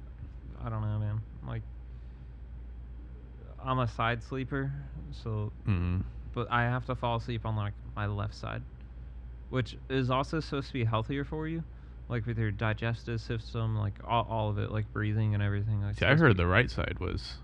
[0.65, 1.21] I don't know, man.
[1.47, 1.63] Like,
[3.63, 4.73] I'm a side sleeper,
[5.13, 6.01] so Mm-hmm.
[6.35, 8.63] but I have to fall asleep on like my left side,
[9.51, 11.63] which is also supposed to be healthier for you,
[12.13, 15.83] like with your digestive system, like all, all of it, like breathing and everything.
[15.83, 17.35] Like See, I heard the right side was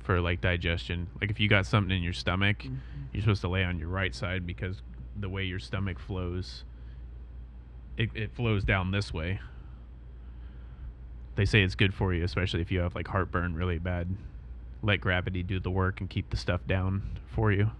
[0.00, 1.08] for like digestion.
[1.20, 2.76] Like if you got something in your stomach, Mm-hmm.
[3.12, 4.82] you're supposed to lay on your right side because
[5.18, 6.64] the way your stomach flows,
[7.96, 9.40] it, it flows down this way.
[11.36, 14.08] They say it's good for you, especially if you have like heartburn really bad.
[14.82, 17.70] Let gravity do the work and keep the stuff down for you.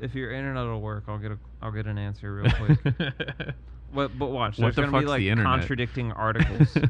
[0.00, 2.50] If you're in and out of work, I'll get a I'll get an answer real
[2.52, 2.78] quick.
[3.92, 6.76] but but watch, What there's the gonna be like the contradicting articles.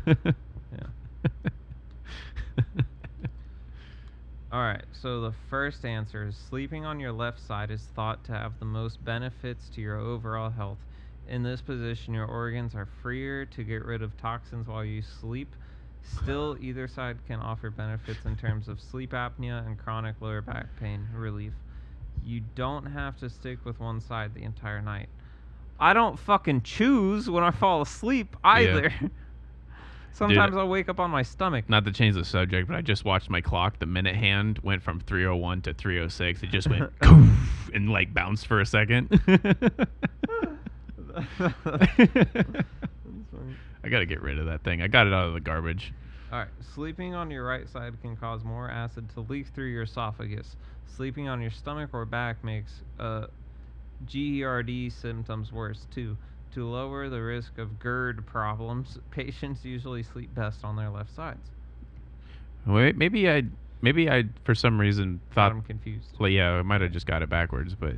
[4.52, 8.32] All right, so the first answer is sleeping on your left side is thought to
[8.32, 10.78] have the most benefits to your overall health.
[11.28, 15.54] In this position, your organs are freer to get rid of toxins while you sleep.
[16.02, 20.66] Still, either side can offer benefits in terms of sleep apnea and chronic lower back
[20.80, 21.52] pain relief.
[22.24, 25.08] You don't have to stick with one side the entire night.
[25.80, 28.92] I don't fucking choose when I fall asleep either.
[30.12, 31.68] Sometimes I'll wake up on my stomach.
[31.68, 33.78] Not to change the subject, but I just watched my clock.
[33.78, 36.42] The minute hand went from 301 to 306.
[36.42, 36.92] It just went
[37.72, 39.08] and like bounced for a second.
[43.82, 44.82] I got to get rid of that thing.
[44.82, 45.94] I got it out of the garbage.
[46.30, 49.84] All right, sleeping on your right side can cause more acid to leak through your
[49.84, 50.56] esophagus.
[50.86, 53.26] Sleeping on your stomach or back makes uh,
[54.06, 56.16] GERD symptoms worse too.
[56.54, 61.50] To lower the risk of GERD problems, patients usually sleep best on their left sides.
[62.66, 63.44] Wait, maybe I,
[63.82, 66.08] maybe I, for some reason thought, I'm confused.
[66.18, 67.94] well, yeah, I might have just got it backwards, but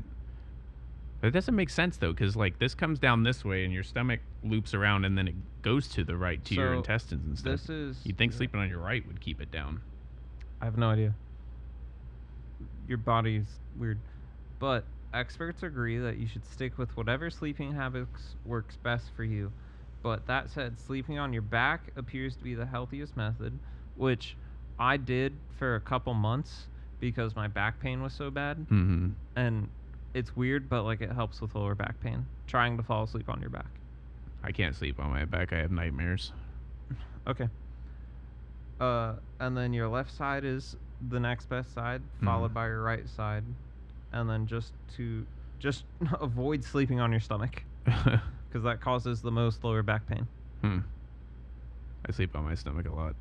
[1.22, 4.20] it doesn't make sense though, because like this comes down this way and your stomach
[4.44, 7.52] loops around and then it goes to the right to your intestines and stuff.
[7.52, 7.96] This is.
[8.04, 9.80] You'd think sleeping on your right would keep it down.
[10.60, 11.14] I have no idea.
[12.88, 13.46] Your body's
[13.78, 13.98] weird.
[14.58, 19.52] But experts agree that you should stick with whatever sleeping habits works best for you.
[20.02, 23.58] But that said, sleeping on your back appears to be the healthiest method,
[23.96, 24.36] which
[24.78, 26.66] I did for a couple months
[26.98, 28.58] because my back pain was so bad.
[28.70, 29.10] Mm-hmm.
[29.36, 29.68] And
[30.14, 32.26] it's weird, but like it helps with lower back pain.
[32.46, 33.70] Trying to fall asleep on your back.
[34.42, 35.52] I can't sleep on my back.
[35.52, 36.32] I have nightmares.
[37.26, 37.48] Okay.
[38.80, 40.74] Uh, and then your left side is
[41.08, 42.54] the next best side, followed Mhm.
[42.54, 43.44] by your right side,
[44.12, 45.26] and then just to
[45.58, 45.84] just
[46.20, 50.26] avoid sleeping on your stomach because that causes the most lower back pain.
[50.60, 50.78] hmm.
[52.04, 53.14] I sleep on my stomach a lot.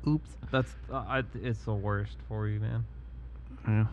[0.06, 0.30] Oops.
[0.52, 2.84] That's uh, I, it's the worst for you, man.
[3.66, 3.86] Yeah.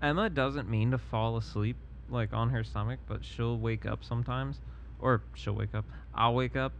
[0.00, 1.76] Emma doesn't mean to fall asleep,
[2.08, 4.60] like on her stomach, but she'll wake up sometimes,
[5.00, 5.84] or she'll wake up.
[6.14, 6.72] I'll wake up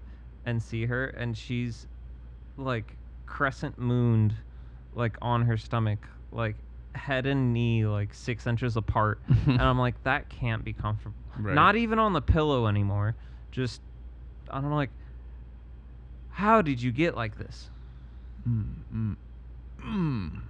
[0.46, 1.88] and see her, and she's
[2.56, 4.34] like crescent mooned,
[4.94, 6.54] like on her stomach, like
[6.94, 11.16] head and knee like six inches apart, and I'm like, that can't be comfortable.
[11.38, 11.54] Right.
[11.54, 13.16] Not even on the pillow anymore.
[13.50, 13.80] Just
[14.50, 14.90] I don't know, like,
[16.30, 17.70] how did you get like this?
[18.48, 19.16] Mm, mm,
[19.82, 20.40] mm.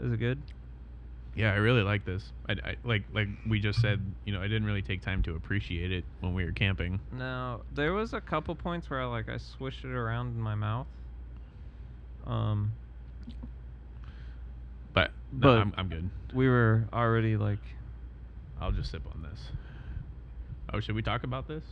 [0.00, 0.40] Is it good?
[1.34, 2.32] Yeah, I really like this.
[2.48, 4.00] I, I like like we just said.
[4.24, 7.00] You know, I didn't really take time to appreciate it when we were camping.
[7.12, 10.56] No, there was a couple points where I like I swished it around in my
[10.56, 10.88] mouth.
[12.26, 12.72] Um,
[15.02, 16.10] But, no, But- I'm I'm good.
[16.34, 17.58] we were already like,
[18.60, 19.40] I'll just sip on this.
[20.72, 21.62] Oh, should we talk about this?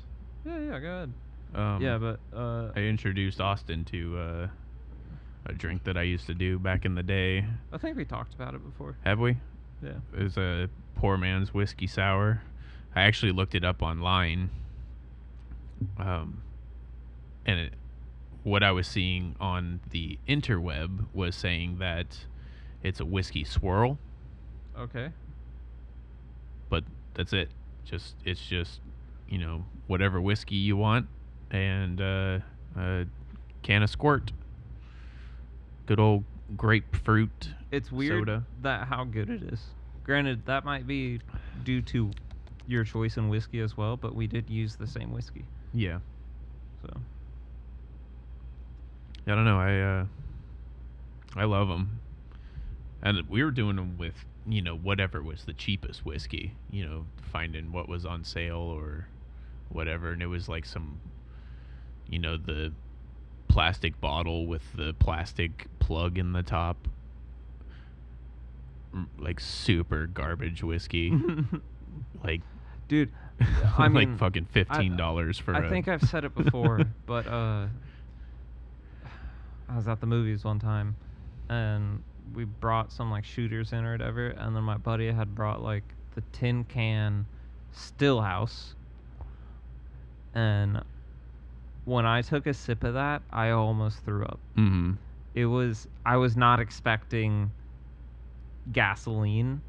[0.44, 1.12] yeah, yeah, go ahead.
[1.54, 4.48] Um, yeah, but uh, I introduced Austin to uh,
[5.46, 7.44] a drink that I used to do back in the day.
[7.72, 8.96] I think we talked about it before.
[9.04, 9.36] Have we?
[9.82, 9.92] Yeah.
[10.16, 12.42] It was a poor man's whiskey sour.
[12.94, 14.50] I actually looked it up online.
[15.98, 16.42] Um,
[17.44, 17.72] and it,
[18.42, 22.24] what I was seeing on the interweb was saying that
[22.86, 23.98] it's a whiskey swirl,
[24.78, 25.10] Okay.
[26.68, 27.50] but that's it.
[27.84, 28.80] Just it's just
[29.28, 31.06] you know whatever whiskey you want
[31.50, 32.38] and uh,
[32.76, 33.06] a
[33.62, 34.32] can of squirt.
[35.86, 36.24] Good old
[36.56, 37.50] grapefruit.
[37.72, 38.44] It's weird Soda.
[38.62, 39.60] that how good it is.
[40.04, 41.20] Granted, that might be
[41.64, 42.10] due to
[42.68, 45.44] your choice in whiskey as well, but we did use the same whiskey,
[45.74, 45.98] Yeah.
[46.82, 46.90] so
[49.26, 49.58] I don't know.
[49.58, 50.04] I uh,
[51.36, 51.98] I love them,
[53.08, 56.52] and we were doing them with you know whatever was the cheapest whiskey.
[56.70, 59.06] You know, finding what was on sale or
[59.68, 61.00] whatever, and it was like some,
[62.08, 62.72] you know, the
[63.48, 66.88] plastic bottle with the plastic plug in the top,
[68.94, 71.12] Mm, like super garbage whiskey,
[72.24, 72.40] like
[72.88, 73.12] dude,
[73.78, 75.54] I mean, like fucking fifteen dollars for.
[75.54, 77.66] I a- think I've said it before, but uh,
[79.68, 80.96] I was at the movies one time,
[81.48, 82.02] and
[82.34, 85.84] we brought some like shooters in or whatever, and then my buddy had brought like
[86.14, 87.26] the tin can
[87.74, 88.74] Stillhouse,
[90.34, 90.82] and
[91.84, 94.40] when I took a sip of that, I almost threw up.
[94.56, 94.96] Mhm.
[95.34, 97.50] It was I was not expecting
[98.72, 99.60] gasoline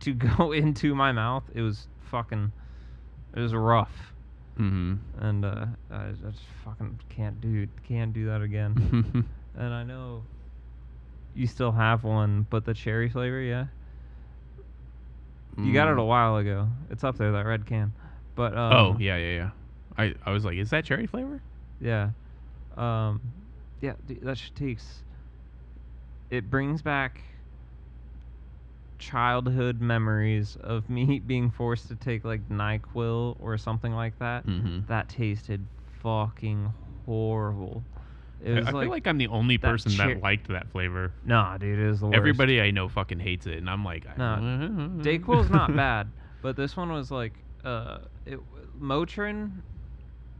[0.00, 1.44] to go into my mouth.
[1.54, 2.52] It was fucking
[3.36, 4.14] it was rough.
[4.58, 4.98] Mhm.
[5.18, 9.26] And uh I, I just fucking can't do can't do that again.
[9.54, 10.22] and I know
[11.40, 13.66] you still have one, but the cherry flavor, yeah.
[15.58, 16.06] You got it a Mm.
[16.06, 16.68] while ago.
[16.90, 17.92] It's up there, that red can.
[18.34, 19.50] But um, oh yeah, yeah, yeah.
[19.98, 21.42] I I was like, is that cherry flavor?
[21.80, 22.10] Yeah.
[22.76, 23.20] Um,
[23.80, 25.02] yeah, dude, that shit takes.
[26.30, 27.22] It brings back
[28.98, 34.46] childhood memories of me being forced to take like NyQuil or something like that.
[34.46, 34.80] Mm-hmm.
[34.88, 35.66] That tasted
[36.02, 36.72] fucking
[37.06, 37.82] horrible.
[38.42, 40.68] It I, was I like, feel like I'm the only that person that liked that
[40.70, 41.12] flavor.
[41.24, 42.16] nah, dude, it was the worst.
[42.16, 44.36] Everybody I know fucking hates it, and I'm like, No,
[45.02, 46.10] Dayquil's not bad,
[46.42, 48.38] but this one was like, uh, it,
[48.80, 49.50] Motrin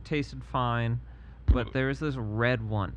[0.04, 1.00] tasted fine,
[1.46, 2.94] but there was this red one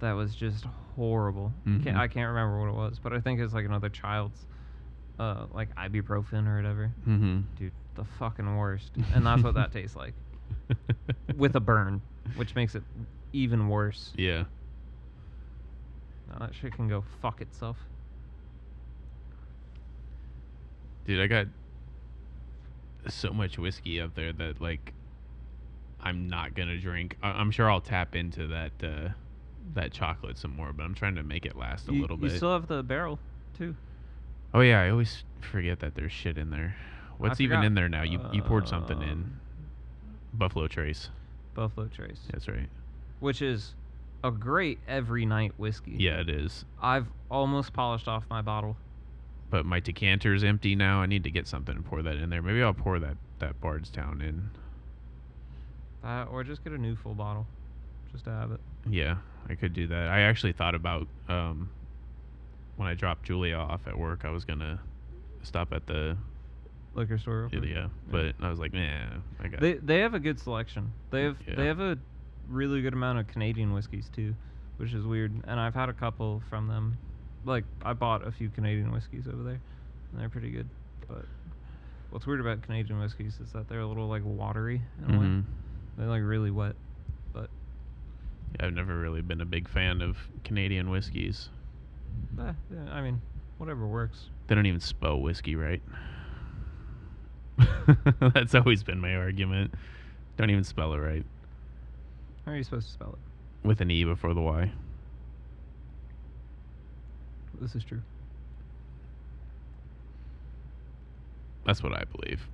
[0.00, 1.52] that was just horrible.
[1.66, 1.84] Mhm.
[1.84, 4.44] Can't, I can't remember what it was, but I think it's like another child's,
[5.18, 6.92] uh, like ibuprofen or whatever.
[7.08, 7.40] Mm-hmm.
[7.58, 8.92] Dude, the fucking worst.
[9.14, 10.12] And that's what that tastes like,
[11.36, 12.02] with a burn,
[12.36, 12.82] which makes it
[13.36, 14.12] even worse.
[14.16, 14.44] yeah.
[16.30, 17.76] Now that shit can go fuck itself.
[21.06, 21.46] Dude, I got
[23.08, 24.92] so much whiskey up there that like
[26.00, 27.16] I'm not gonna drink.
[27.22, 29.08] I- I'm sure I'll tap into that uh,
[29.74, 32.32] that chocolate some more, but I'm trying to make it last a you, little bit.
[32.32, 33.18] you still have the barrel,
[33.56, 33.74] too.
[34.52, 36.74] oh yeah, I always forget that there's shit in there.
[37.18, 38.02] What's even in there now?
[38.02, 39.10] You you poured something in.
[39.10, 39.40] Um,
[40.34, 41.08] Buffalo Trace.
[41.54, 42.20] Buffalo Trace.
[42.30, 42.68] That's right.
[43.20, 43.74] Which is
[44.24, 45.94] a great every night whiskey.
[45.98, 46.64] Yeah, it is.
[46.82, 48.76] I've almost polished off my bottle.
[49.50, 51.00] But my decanter's empty now.
[51.00, 52.42] I need to get something and pour that in there.
[52.42, 54.50] Maybe I'll pour that that Bardstown in.
[56.04, 57.46] Uh, or just get a new full bottle,
[58.12, 58.60] just to have it.
[58.88, 59.16] Yeah,
[59.48, 60.08] I could do that.
[60.08, 61.68] I actually thought about um,
[62.76, 64.78] when I dropped Julia off at work, I was gonna
[65.42, 66.16] stop at the
[66.94, 67.48] Liquor store.
[67.50, 67.64] quick.
[67.64, 68.80] yeah, but I was like, nah,
[69.42, 69.60] I got.
[69.60, 70.92] They they have a good selection.
[71.10, 71.54] They have Yeah.
[71.56, 71.98] they have a
[72.48, 74.34] really good amount of Canadian whiskeys too,
[74.76, 75.32] which is weird.
[75.46, 76.98] And I've had a couple from them.
[77.44, 79.60] Like I bought a few Canadian whiskeys over there,
[80.12, 80.68] and they're pretty good.
[81.08, 81.24] But
[82.10, 85.24] what's weird about Canadian whiskeys is that they're a little like watery in a way.
[85.26, 85.44] Mhm.
[85.96, 86.74] They're like really wet.
[87.32, 87.48] But
[88.58, 91.48] Yeah, I've never really been a big fan of Canadian whiskeys.
[92.40, 93.20] eh, yeah, I mean,
[93.58, 94.28] Whatever works.
[94.48, 95.80] They don't even spell whiskey right.
[98.20, 99.72] That's always been my argument.
[100.36, 101.24] Don't even spell it right.
[102.46, 103.66] How are you supposed to spell it?
[103.66, 104.70] With an E before the Y.
[107.60, 108.00] This is true.
[111.64, 112.46] That's what I believe.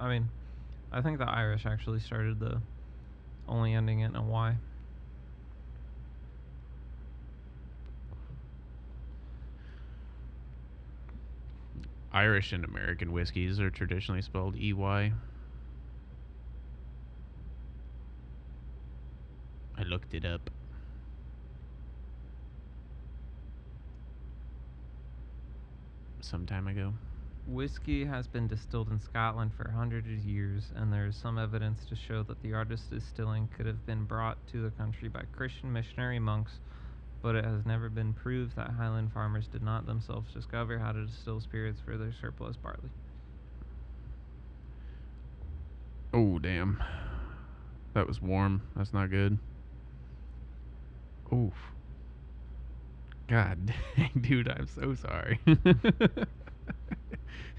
[0.00, 0.28] I mean,
[0.90, 2.60] I think the Irish actually started the
[3.48, 4.56] only ending it in a Y.
[12.12, 15.12] Irish and American whiskeys are traditionally spelled EY.
[20.12, 20.50] Looked it up.
[26.20, 26.92] Some time ago.
[27.46, 31.86] Whiskey has been distilled in Scotland for hundreds of years, and there is some evidence
[31.88, 35.72] to show that the artist's distilling could have been brought to the country by Christian
[35.72, 36.52] missionary monks,
[37.22, 41.06] but it has never been proved that Highland farmers did not themselves discover how to
[41.06, 42.90] distill spirits for their surplus barley.
[46.12, 46.82] Oh, damn.
[47.94, 48.62] That was warm.
[48.76, 49.38] That's not good.
[51.32, 51.54] Oof.
[53.28, 55.40] God dang, dude, I'm so sorry.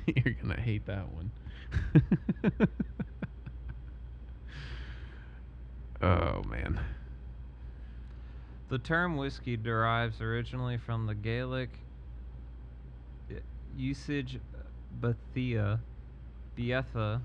[0.06, 1.32] You're gonna hate that one.
[6.02, 6.80] oh, man.
[8.70, 11.70] The term whiskey derives originally from the Gaelic
[13.32, 13.36] uh,
[13.76, 14.40] usage
[15.00, 15.80] Bethia,
[16.58, 17.22] Bietha,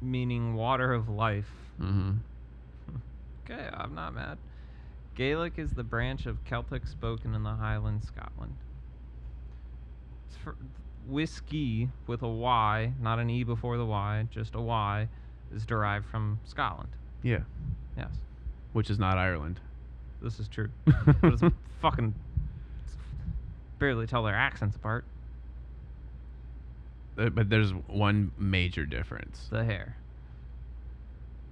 [0.00, 1.50] meaning water of life.
[1.80, 2.12] Mm-hmm.
[3.44, 4.38] Okay, I'm not mad.
[5.18, 8.54] Gaelic is the branch of Celtic spoken in the Highlands, Scotland.
[10.28, 10.54] It's for
[11.08, 15.08] whiskey with a Y, not an E before the Y, just a Y,
[15.52, 16.90] is derived from Scotland.
[17.24, 17.40] Yeah.
[17.96, 18.12] Yes,
[18.74, 19.58] Which is not Ireland.
[20.22, 20.68] this is true.
[20.84, 21.42] but it's
[21.82, 22.14] fucking
[23.80, 25.04] barely tell their accents apart.
[27.18, 29.48] Uh, But there's one major difference.
[29.50, 29.96] The hair,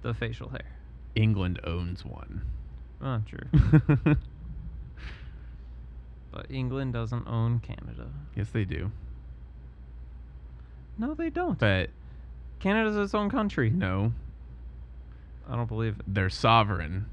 [0.03, 0.71] the facial hair.
[1.15, 2.43] England owns one.
[3.01, 3.47] Oh, true.
[6.31, 8.07] but England doesn't own Canada.
[8.35, 8.91] yes, they do.
[10.97, 11.59] No, they don't.
[11.59, 11.89] But
[12.59, 13.69] Canada's its own country.
[13.69, 14.13] no,
[15.49, 16.05] I don't believe it.
[16.07, 17.05] they're sovereign,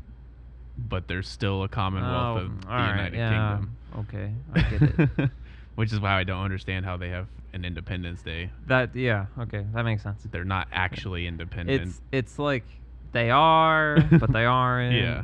[0.77, 3.77] but they're still a commonwealth Oh, of the United yeah, Kingdom.
[3.99, 4.83] Okay, I get
[5.19, 5.31] it.
[5.75, 8.51] Which is why I don't understand how they have an Independence Day.
[8.67, 10.23] that yeah, okay, that makes sense.
[10.31, 11.83] They're not actually independent.
[11.83, 12.65] It's it's like
[13.13, 14.95] they are, but they aren't.
[14.95, 15.23] yeah.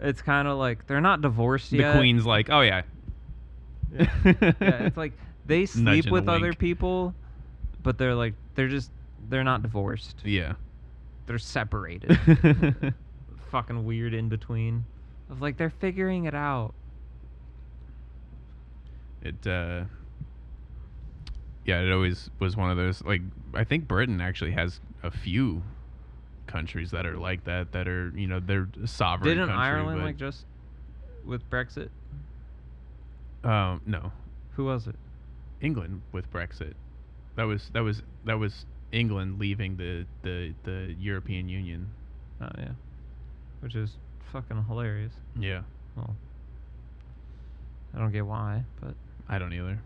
[0.00, 1.92] It's kind of like they're not divorced The yet.
[1.92, 2.82] The queen's like, oh yeah.
[3.92, 4.10] Yeah.
[4.24, 5.12] yeah, it's like
[5.46, 6.58] they sleep Nudge and a with other wink.
[6.58, 7.14] people,
[7.82, 8.90] but they're like they're just
[9.28, 10.16] they're not divorced.
[10.24, 10.54] Yeah.
[11.26, 12.18] They're separated.
[13.50, 14.84] Fucking weird in between.
[15.30, 16.74] Of like they're figuring it out.
[19.22, 19.84] it uh
[21.64, 23.22] yeah it always was one of those like
[23.54, 25.62] i think britain actually has a few
[26.46, 30.16] countries that are like that that are you know they're sovereign Didn't country, Ireland like
[30.16, 30.44] just
[31.24, 31.88] with Brexit?
[33.42, 34.12] um no
[34.56, 34.96] Who was it?
[35.60, 36.74] england with brexit
[37.36, 41.88] that was that was that was england leaving the the the european union
[42.42, 42.72] Oh yeah,
[43.60, 43.90] which is
[44.32, 45.12] fucking hilarious.
[45.38, 45.62] yeah
[45.96, 46.14] Well,
[47.94, 48.94] I don't get why, but
[49.28, 49.78] i don't either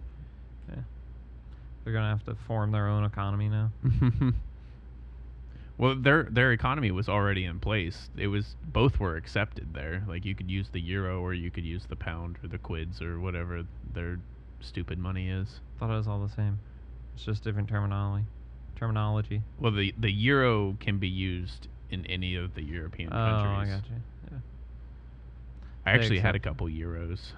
[0.68, 0.82] yeah,
[1.84, 3.70] they're gonna have to form their own economy now.
[5.78, 10.24] well their their economy was already in place it was both were accepted there like
[10.24, 13.18] you could use the euro or you could use the pound or the quids or
[13.20, 13.62] whatever
[13.94, 14.18] their
[14.60, 16.58] stupid money is Thought it was all the same.
[17.14, 18.24] It's just different terminology.
[18.76, 19.42] Terminology.
[19.58, 23.30] well the the euro can be used in any of the european Oh, I
[23.64, 23.96] countries got you.
[24.32, 24.38] Yeah.
[25.86, 27.32] i They actually had a couple euros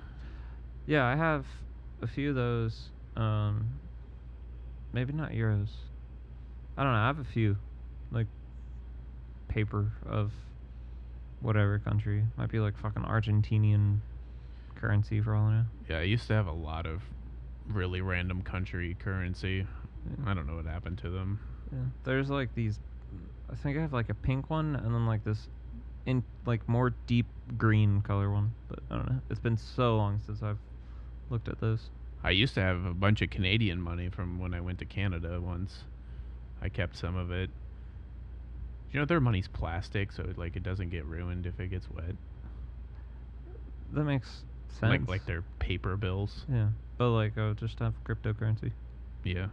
[0.87, 1.45] Yeah, I have
[2.03, 2.89] a few of those.
[3.17, 3.67] Um,
[4.93, 5.69] maybe not euros.
[6.77, 6.99] I don't know.
[6.99, 7.57] I have a few,
[8.11, 8.27] like
[9.49, 10.33] paper of
[11.41, 12.25] whatever country.
[12.37, 13.99] Might be like fucking Argentinian
[14.77, 15.65] currency for all I know.
[15.91, 17.03] yeah i used to have a lot of
[17.69, 19.67] really random country currency
[20.09, 20.31] Yeah.
[20.31, 21.39] i don't know what happened to them
[21.71, 21.81] Yeah.
[22.05, 22.81] There's like these.
[23.53, 25.49] I think I have like a pink one, and then like this,
[26.07, 27.27] in like more deep
[27.59, 28.53] green color one.
[28.69, 29.21] But I don't know.
[29.29, 30.59] It's been so long since I've
[31.31, 31.91] looked at those.
[32.25, 35.41] I used to have a bunch of Canadian money from when I went to Canada
[35.41, 35.85] once.
[36.63, 37.51] I kept some of it.
[38.93, 41.89] You know, their money's plastic, so it, like it doesn't get ruined if it gets
[41.91, 42.17] wet.
[43.93, 44.91] That makes sense.
[44.91, 46.45] Like like their paper bills.
[46.53, 46.69] Yeah,
[46.99, 48.73] but like oh, just have cryptocurrency.
[49.25, 49.47] Yeah.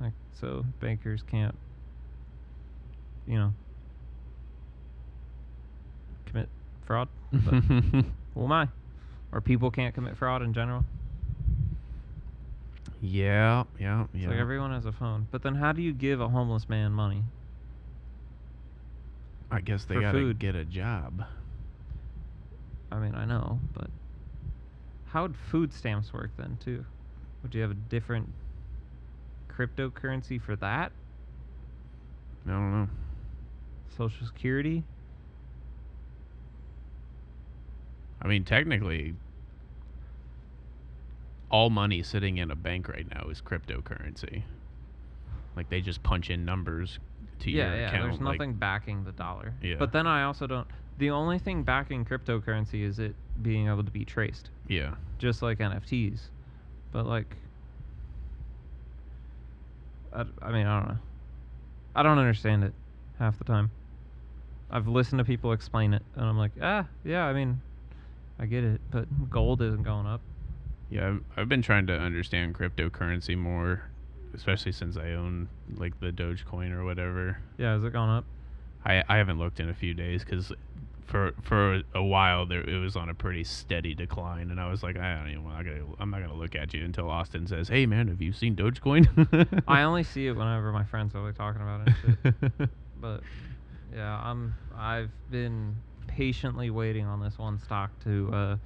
[0.00, 1.54] Like so, bankers can't,
[3.26, 3.52] you know,
[6.26, 6.48] commit
[6.84, 7.08] fraud.
[7.32, 7.54] But
[8.34, 8.68] who am I?
[9.34, 10.84] or people can't commit fraud in general.
[13.02, 14.28] Yeah, yeah, It's yeah.
[14.30, 15.26] like everyone has a phone.
[15.30, 17.24] But then how do you give a homeless man money?
[19.50, 20.38] I guess they for gotta food.
[20.38, 21.24] get a job.
[22.90, 23.88] I mean, I know, but
[25.06, 26.84] how would food stamps work then too?
[27.42, 28.30] Would you have a different
[29.48, 30.92] cryptocurrency for that?
[32.46, 32.88] I don't know.
[33.96, 34.82] Social Security?
[38.20, 39.14] I mean, technically,
[41.50, 44.42] all money sitting in a bank right now is cryptocurrency.
[45.56, 46.98] Like they just punch in numbers
[47.40, 47.88] to yeah, your yeah.
[47.88, 48.02] account.
[48.04, 49.54] There's like- nothing backing the dollar.
[49.62, 49.76] Yeah.
[49.78, 50.66] But then I also don't.
[50.98, 55.58] The only thing backing cryptocurrency is it being able to be traced, yeah, just like
[55.58, 56.20] NFTs.
[56.92, 57.34] But like,
[60.12, 60.98] I, I mean, I don't know.
[61.96, 62.72] I don't understand it
[63.18, 63.70] half the time.
[64.70, 67.24] I've listened to people explain it, and I'm like, ah, yeah.
[67.24, 67.60] I mean,
[68.38, 70.20] I get it, but gold isn't going up.
[70.90, 71.08] yeah.
[71.08, 73.82] I've, I've been trying to understand cryptocurrency more,
[74.34, 77.38] especially since I own like the Dogecoin or whatever.
[77.58, 78.24] Yeah, has it gone up?
[78.84, 80.52] I I haven't looked in a few days because
[81.04, 84.82] for for a while there it was on a pretty steady decline, and I was
[84.82, 85.44] like, I don't even.
[85.44, 88.32] Not gonna I'm not gonna look at you until Austin says, Hey man, have you
[88.32, 89.62] seen Dogecoin?
[89.68, 92.70] I only see it whenever my friends are like talking about it.
[93.00, 93.22] But
[93.94, 95.76] yeah, I'm I've been
[96.06, 98.56] patiently waiting on this one stock to uh,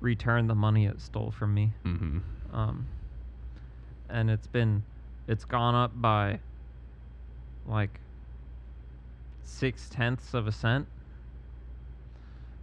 [0.00, 1.72] return the money it stole from me.
[1.84, 2.18] hmm
[2.52, 2.86] Um,
[4.08, 4.82] and it's been
[5.28, 6.40] it's gone up by
[7.66, 8.00] like
[9.42, 10.86] six tenths of a cent,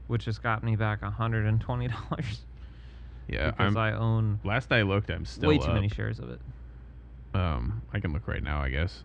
[0.08, 2.42] which has got me back hundred and twenty dollars
[3.28, 3.78] Yeah, because I'm.
[3.78, 5.74] I own last I looked, I'm still way too up.
[5.74, 6.40] many shares of it.
[7.34, 9.04] Um, I can look right now, I guess.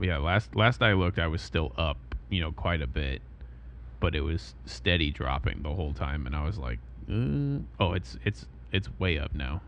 [0.00, 1.96] Yeah, last last I looked, I was still up,
[2.28, 3.22] you know, quite a bit,
[4.00, 6.78] but it was steady dropping the whole time, and I was like,
[7.10, 9.62] uh, oh, it's it's it's way up now.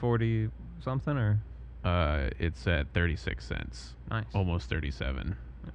[0.00, 0.48] Forty
[0.80, 1.38] something or
[1.84, 4.24] Uh, it's at 36 cents, nice.
[4.34, 5.74] almost 37, Nice.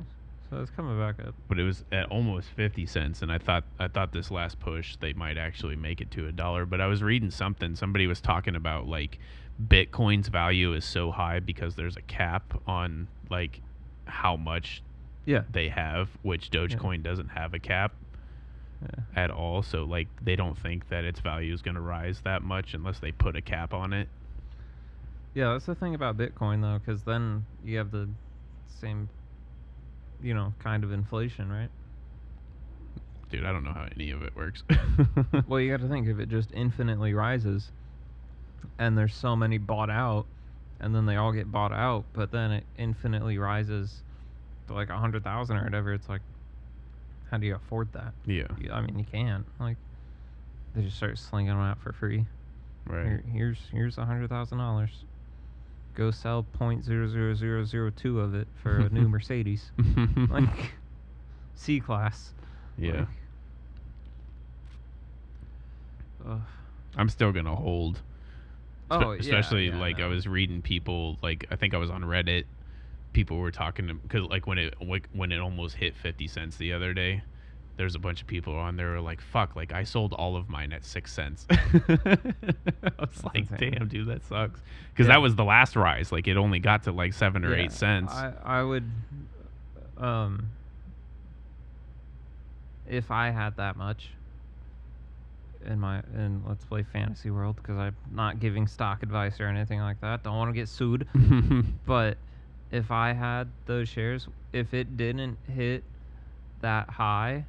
[0.50, 1.34] So it's coming back up.
[1.48, 4.96] but it was at almost 50 cents, and I thought I thought this last push
[4.98, 6.66] they might actually make it to a dollar.
[6.66, 9.20] But I was reading something, somebody was talking about like
[9.68, 13.62] Bitcoin's value is so high because there's a cap on like
[14.06, 14.82] how much
[15.26, 15.44] Yeah.
[15.52, 17.94] they have, which Dogecoin doesn't have a cap
[18.86, 19.24] Yeah.
[19.24, 19.64] at all.
[19.64, 23.00] So like they don't think that its value is going to rise that much unless
[23.00, 24.08] they put a cap on it.
[25.34, 28.10] Yeah, that's the thing about Bitcoin though, because then you have the
[28.80, 29.10] same,
[30.22, 31.70] you know, kind of inflation, right?
[33.30, 34.64] Dude, I don't know how any of it works.
[35.48, 37.70] well, you got to think if it just infinitely rises,
[38.80, 40.26] and there's so many bought out,
[40.80, 44.04] and then they all get bought out, but then it infinitely rises
[44.68, 45.94] to like a hundred thousand or whatever.
[45.94, 46.22] It's like,
[47.32, 48.14] how do you afford that?
[48.26, 49.46] yeah, You- I mean, you can't.
[49.60, 49.78] Like,
[50.76, 52.26] they just start slinging them out for free.
[52.88, 53.06] right.
[53.06, 54.92] Here, here's here's a hundred thousand dollars.
[55.96, 59.72] Go sell point zero zero zero zero two of it for a new Mercedes,
[60.30, 60.74] like
[61.56, 62.34] C class.
[62.78, 62.92] yeah.
[63.00, 63.08] Like,
[66.28, 66.42] ugh.
[66.98, 68.00] I'm still going to hold.
[68.92, 72.02] Oh, yeah, especially yeah, like I was reading people like I think I was on
[72.04, 72.46] Reddit.
[73.16, 76.74] People were talking because like when it like, when it almost hit fifty cents the
[76.74, 77.24] other day,
[77.78, 80.50] there's a bunch of people on there were like, "Fuck!" Like I sold all of
[80.50, 81.46] mine at six cents.
[81.50, 81.58] I
[83.00, 83.72] was like, insane.
[83.72, 84.60] "Damn, dude, that sucks."
[84.92, 85.14] Because Yeah.
[85.14, 86.12] that was the last rise.
[86.12, 88.12] Like it only got to like seven or Yeah, eight cents.
[88.12, 88.84] I, I would,
[89.98, 90.48] um,
[92.90, 94.10] if I had that much
[95.66, 99.80] in my in let's play fantasy world because I'm not giving stock advice or anything
[99.80, 100.24] like that.
[100.24, 101.08] Don't want to get sued.
[101.86, 102.18] But
[102.76, 105.84] if I had those shares, if it didn't hit
[106.62, 107.46] that high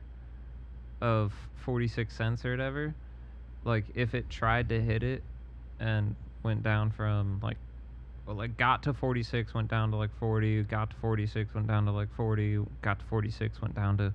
[1.00, 1.32] of
[1.64, 2.94] 46 cents or whatever,
[3.64, 5.22] like if it tried to hit it
[5.80, 7.56] and went down from like
[8.24, 11.84] well, like got to 46 went down to like 40 got to 46 went down
[11.86, 14.12] to like 40 got to 46 went down to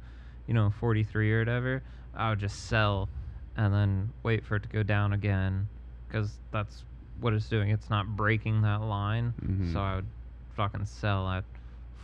[0.48, 1.84] you know 43 or whatever
[2.16, 3.08] i would just sell
[3.56, 5.68] and then wait for it to go down again
[6.08, 6.84] because that's
[7.22, 9.72] what it's doing it's not breaking that line Mhm.
[9.72, 10.08] so i would
[10.56, 11.44] fucking sell at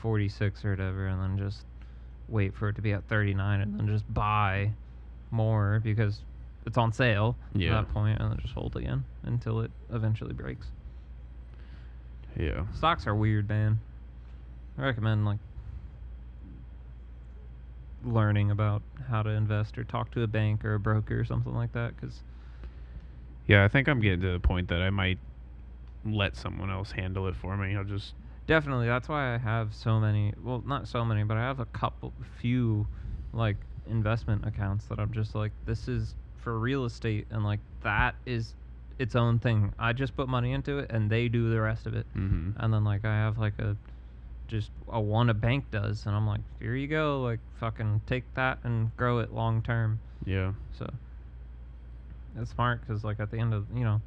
[0.01, 1.65] 46 or whatever and then just
[2.29, 4.71] wait for it to be at 39 and then just buy
[5.31, 6.21] more because
[6.65, 7.79] it's on sale Yeah.
[7.79, 10.67] at that point and then just hold again until it eventually breaks
[12.39, 12.65] yeah.
[12.75, 13.79] Stocks are weird, man.
[14.77, 15.39] I recommend like
[18.05, 21.53] learning about how to invest or talk to a bank or a broker or something
[21.53, 22.21] like that because
[23.47, 25.17] Yeah, I think I'm getting to the point that I might
[26.05, 27.75] let someone else handle it for me.
[27.75, 28.13] I'll just
[28.47, 31.65] definitely that's why I have so many well not so many but I have a
[31.65, 32.87] couple few
[33.33, 33.57] like
[33.89, 38.53] investment accounts that I'm just like this is for real estate and like that is
[38.99, 39.73] its own thing.
[39.77, 42.05] I just put money into it and they do the rest of it.
[42.15, 42.59] Mm-hmm.
[42.59, 43.75] And then like I have like a
[44.47, 48.23] just a one a bank does and I'm like, here you go, like fucking take
[48.35, 49.99] that and grow it long term.
[50.25, 50.53] Yeah.
[50.77, 50.89] So
[52.39, 54.01] it's smart because like at the end of you know,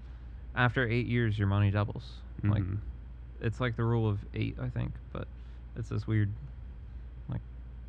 [0.57, 2.05] after eight years your money doubles.
[2.43, 2.79] Like Mhm.
[3.41, 5.27] It's like the rule of eight, I think, but
[5.77, 6.31] it's this weird,
[7.29, 7.41] like,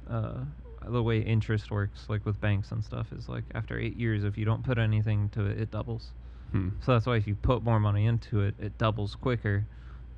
[0.09, 0.39] uh,
[0.87, 4.37] the way interest works, like with banks and stuff, is like after eight years, if
[4.37, 6.11] you don't put anything to it, it doubles.
[6.51, 6.69] Hmm.
[6.83, 9.65] So that's why if you put more money into it, it doubles quicker,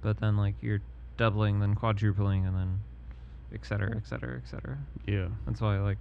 [0.02, 0.82] but then like you're
[1.18, 2.80] doubling, then quadrupling, and then
[3.54, 4.78] et cetera, et cetera, et cetera.
[5.06, 5.28] Yeah.
[5.46, 5.98] That's why like,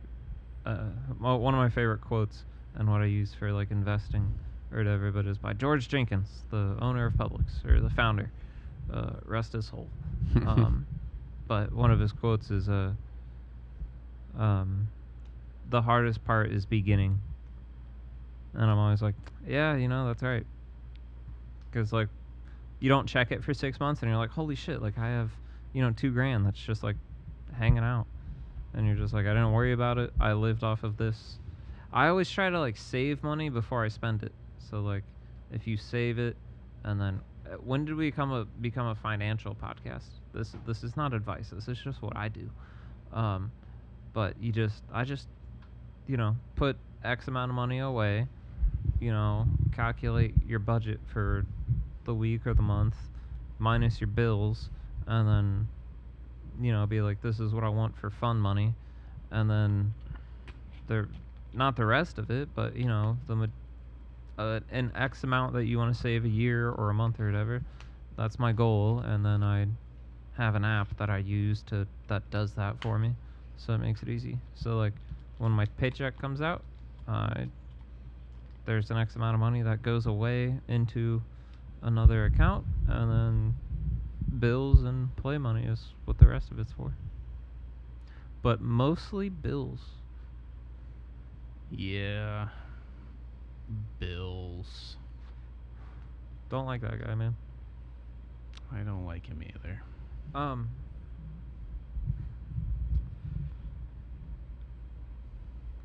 [0.65, 0.87] uh,
[1.19, 2.45] one of my favorite quotes
[2.77, 4.33] and what I use for like investing
[4.71, 8.31] or whatever, but is by George Jenkins, the owner of Publix or the founder.
[8.93, 9.89] Uh, rest his soul.
[10.47, 10.87] um,
[11.47, 12.93] but one of his quotes is uh,
[14.39, 14.89] um,
[15.69, 17.19] the hardest part is beginning.
[18.55, 19.15] And I'm always like,
[19.47, 20.47] yeah, you know, that's right.
[21.71, 22.09] Because like,
[22.81, 25.31] you don't check it for six months, and you're like, holy shit, like I have,
[25.73, 26.97] you know, two grand that's just like
[27.57, 28.07] hanging out,
[28.75, 30.13] and you're just like, I didn't worry about it.
[30.21, 31.39] I lived off of this.
[31.93, 34.33] I always try to like save money before I spend it.
[34.71, 35.05] So like,
[35.53, 36.37] if you save it,
[36.83, 37.21] and then
[37.65, 40.05] when did we become a become a financial podcast?
[40.35, 41.51] This this is not advice.
[41.51, 42.51] This is just what I do.
[43.13, 43.53] Um,
[44.13, 45.29] but you just I just
[46.07, 48.27] you know put X amount of money away.
[49.01, 51.45] You know, calculate your budget for
[52.05, 52.97] the week or the month,
[53.59, 54.71] minus your bills,
[55.07, 55.69] and then
[56.61, 58.75] you know be like, this is what I want for fun money,
[59.31, 59.95] and then
[60.87, 61.09] the
[61.53, 63.51] not the rest of it, but you know the
[64.39, 67.27] uh, an X amount that you want to save a year or a month or
[67.27, 67.63] whatever.
[68.17, 69.67] That's my goal, and then I
[70.37, 73.13] have an app that I use to that does that for me,
[73.57, 74.39] so it makes it easy.
[74.55, 74.95] So like
[75.39, 76.63] when my paycheck comes out,
[77.09, 77.47] I
[78.65, 81.21] there's an X amount of money that goes away into
[81.83, 83.55] another account, and then
[84.39, 86.93] bills and play money is what the rest of it's for.
[88.43, 89.81] But mostly bills.
[91.71, 92.49] Yeah.
[93.99, 94.97] Bills.
[96.51, 97.37] Don't like that guy, man.
[98.73, 99.83] I don't like him either.
[100.35, 100.69] Um.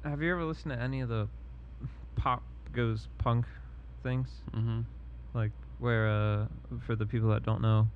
[0.04, 1.28] Have you ever listened to any of the
[2.16, 3.46] pop goes punk
[4.04, 4.30] things?
[4.56, 4.82] Mm-hmm.
[5.34, 6.46] Like where uh
[6.86, 7.88] for the people that don't know,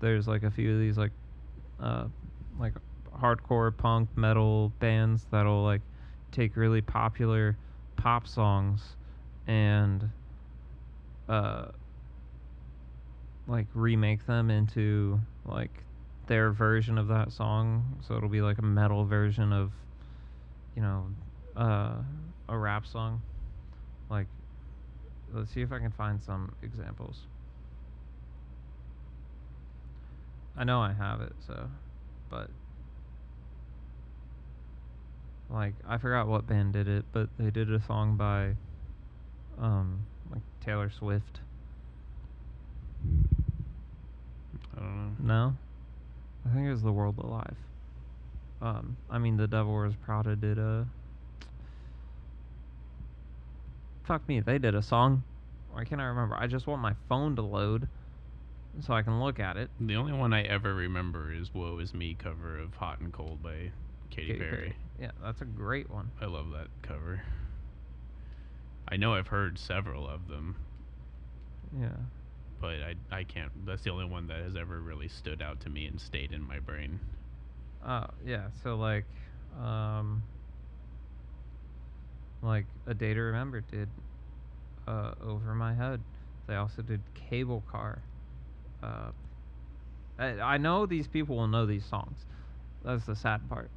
[0.00, 1.12] there's like a few of these like
[1.80, 2.04] uh
[2.58, 2.72] like
[3.20, 5.80] hardcore punk metal bands that'll like
[6.32, 7.56] take really popular
[7.96, 8.96] pop songs
[9.46, 10.10] and
[11.28, 11.66] uh
[13.46, 15.70] like remake them into like
[16.26, 18.00] their version of that song.
[18.06, 19.72] So it'll be like a metal version of
[20.74, 21.06] you know
[21.56, 21.94] uh
[22.48, 23.22] a rap song.
[24.10, 24.26] Like
[25.32, 27.18] let's see if i can find some examples.
[30.56, 31.68] I know i have it so
[32.30, 32.48] but
[35.50, 38.54] like i forgot what band did it but they did a song by
[39.58, 40.00] um
[40.30, 41.40] like taylor swift
[44.76, 45.34] I don't know.
[45.34, 45.56] No,
[46.44, 47.56] I think it was The Word Alive.
[48.60, 50.86] Um, I mean, The Devil Wears Prada did a.
[54.04, 55.24] Fuck me, they did a song.
[55.72, 56.36] Why can't I remember?
[56.36, 57.88] I just want my phone to load,
[58.80, 59.70] so I can look at it.
[59.80, 63.42] The only one I ever remember is "Woe Is Me" cover of "Hot and Cold"
[63.42, 63.72] by
[64.10, 64.76] Katy, Katy Perry.
[65.00, 66.10] Yeah, that's a great one.
[66.20, 67.22] I love that cover.
[68.88, 70.56] I know I've heard several of them,
[71.78, 71.96] Yeah.
[72.60, 73.50] but I I can't.
[73.66, 76.42] That's the only one that has ever really stood out to me and stayed in
[76.42, 77.00] my brain.
[77.84, 78.48] Uh, yeah.
[78.62, 79.04] So like,
[79.60, 80.22] um,
[82.42, 83.88] like a day to remember did,
[84.86, 86.00] uh, over my head.
[86.46, 87.98] They also did cable car.
[88.82, 89.10] Uh,
[90.18, 92.18] I, I know these people will know these songs.
[92.84, 93.68] That's the sad part.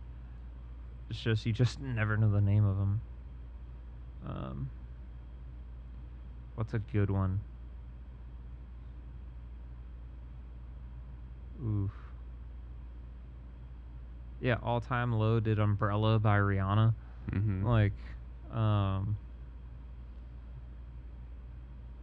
[1.10, 3.02] It's just you just never know the name of them.
[4.28, 4.70] Um,
[6.60, 7.40] what's a good one?
[11.66, 11.92] Oof.
[14.42, 16.94] Yeah, all time low did Umbrella by Rihanna.
[17.32, 17.66] Mm-hmm.
[17.66, 17.94] Like,
[18.52, 19.16] um,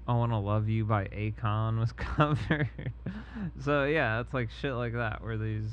[0.08, 2.70] I Wanna Love You by Akon was covered.
[3.62, 5.68] so yeah, it's like shit like that where these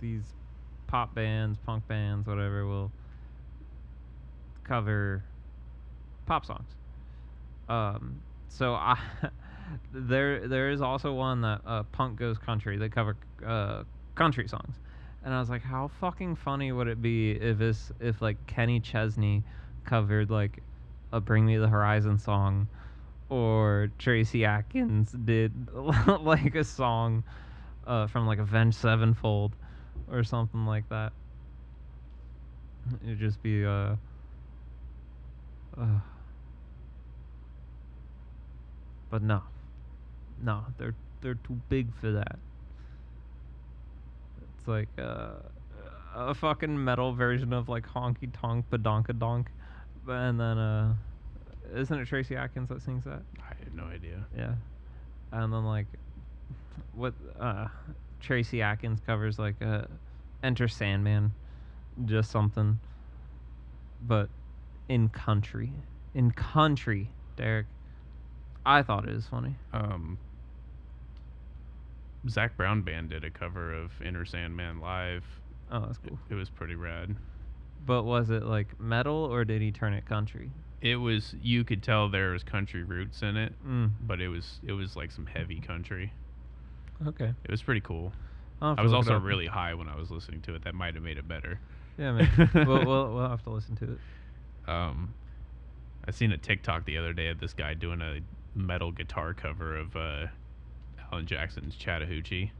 [0.00, 0.22] these
[0.86, 2.92] pop bands, punk bands, whatever will
[4.62, 5.24] cover
[6.24, 6.68] pop songs.
[7.68, 8.98] Um, so I
[9.92, 12.76] there there is also one that uh, Punk Goes Country.
[12.76, 13.84] They cover uh,
[14.14, 14.76] country songs,
[15.24, 18.80] and I was like, how fucking funny would it be if this if like Kenny
[18.80, 19.42] Chesney
[19.84, 20.62] covered like
[21.12, 22.68] a Bring Me the Horizon song,
[23.28, 25.52] or Tracy Adkins did
[26.20, 27.24] like a song
[27.86, 29.56] uh, from like Avenged Sevenfold
[30.10, 31.12] or something like that.
[33.04, 33.96] It'd just be uh,
[35.78, 36.00] uh
[39.12, 39.42] but no.
[40.42, 42.38] No, they're they're too big for that.
[44.58, 45.34] It's like uh,
[46.14, 49.48] a fucking metal version of like honky tonk badonka donk.
[50.08, 50.94] And then uh
[51.76, 53.22] isn't it Tracy Adkins that sings that?
[53.38, 54.26] I had no idea.
[54.36, 54.54] Yeah.
[55.30, 55.86] And then like
[56.94, 57.68] what uh
[58.20, 59.82] Tracy Adkins covers like uh
[60.42, 61.32] Enter Sandman
[62.06, 62.78] just something
[64.08, 64.30] but
[64.88, 65.70] in country.
[66.14, 67.66] In country, Derek.
[68.64, 69.56] I thought it was funny.
[69.72, 70.18] Um,
[72.28, 75.24] Zac Brown Band did a cover of Enter Sandman live.
[75.70, 76.18] Oh, that's It, cool.
[76.30, 77.16] it was pretty rad.
[77.84, 80.50] But was it like metal or did he turn it country?
[80.80, 83.90] It was you could tell there was country roots in it, Mm.
[84.06, 86.12] but it was it was like some heavy country.
[87.06, 87.32] Okay.
[87.44, 88.12] It was pretty cool.
[88.60, 90.62] I was also really high when I was listening to it.
[90.62, 91.58] That might have made it better.
[91.98, 92.50] Yeah, man.
[92.54, 94.70] we'll, we'll we'll have to listen to it.
[94.70, 95.12] Um,
[96.06, 98.20] I seen a TikTok the other day of this guy doing a
[98.54, 100.26] metal guitar cover of uh,
[101.10, 102.52] Alan Jackson's Chattahoochee.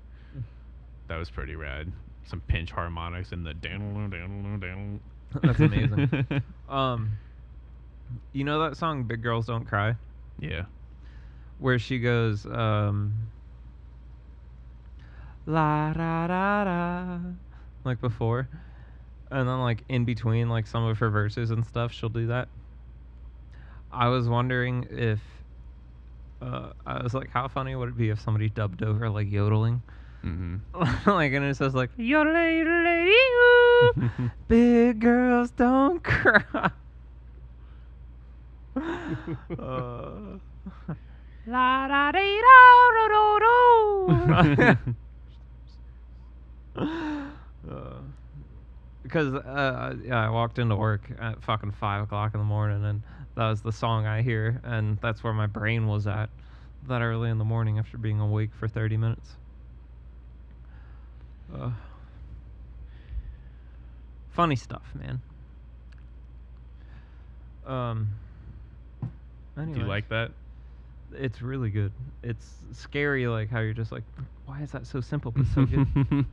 [1.08, 1.92] That was pretty rad.
[2.24, 5.00] Some pinch harmonics and the down, down, down.
[5.42, 6.10] That's amazing.
[6.68, 7.10] Um,
[8.32, 9.94] you know that song "Big Girls Don't Cry,"
[10.38, 10.64] yeah.
[11.58, 13.12] where she goes, um,
[15.46, 17.18] "La da da da,"
[17.84, 18.48] like before,
[19.30, 22.48] and then like in between, like some of her verses and stuff, she'll do that.
[23.90, 25.20] I was wondering if,
[26.42, 29.82] uh, I was like, how funny would it be if somebody dubbed over like yodeling?
[30.24, 31.10] Mm-hmm.
[31.10, 36.42] like and it says like yodelay yodelay big girls don't cry.
[38.76, 40.38] uh,
[41.46, 42.58] la da dee da
[42.96, 44.86] do do do.
[47.70, 48.00] Uh,
[49.02, 53.02] because uh, yeah, I walked into work at fucking five o'clock in the morning, and
[53.36, 56.28] that was the song I hear, and that's where my brain was at
[56.88, 59.36] that early in the morning after being awake for thirty minutes.
[61.54, 61.70] Uh,
[64.30, 65.20] funny stuff, man.
[67.66, 68.08] Um.
[69.56, 70.32] Do you like that?
[71.14, 71.92] It's really good.
[72.22, 74.02] It's scary, like how you're just like,
[74.46, 75.86] why is that so simple but so good?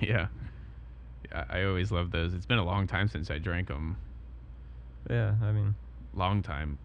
[0.00, 0.26] yeah.
[1.30, 1.44] yeah.
[1.48, 2.34] I always love those.
[2.34, 3.96] It's been a long time since I drank them.
[5.08, 5.76] yeah, I mean,
[6.14, 6.78] Long time.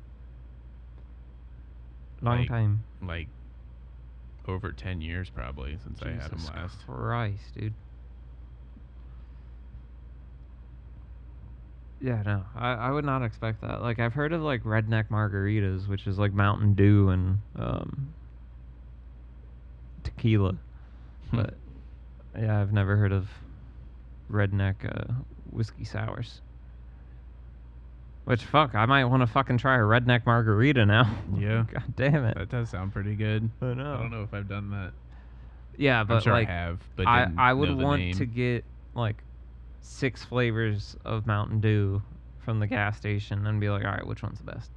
[2.21, 2.83] long Like, time.
[3.01, 3.27] Like
[4.47, 6.77] over 10 years probably since I had them Jesus last.
[6.85, 7.73] Christ, dude.
[12.01, 13.81] Yeah, no, I, I would not expect that.
[13.81, 18.13] Like, I've heard of like redneck margaritas, which is like Mountain Dew and um,
[20.03, 20.55] tequila,
[21.31, 21.35] Hmm.
[21.35, 21.53] but
[22.39, 23.29] yeah, I've never heard of
[24.31, 25.13] redneck uh,
[25.51, 26.41] whiskey sours.
[28.29, 31.11] Which fuck, I might want to fucking try a redneck margarita now.
[31.35, 31.65] Yeah.
[31.73, 32.37] God damn it.
[32.37, 33.49] That does sound pretty good.
[33.59, 33.95] I know.
[33.95, 34.91] I don't know if I've done that.
[35.77, 38.13] Yeah, but I'm sure like I have, but I I would want name.
[38.17, 39.23] to get like
[39.81, 42.03] six flavors of Mountain Dew
[42.37, 44.69] from the gas station and be like, all right, which one's the best?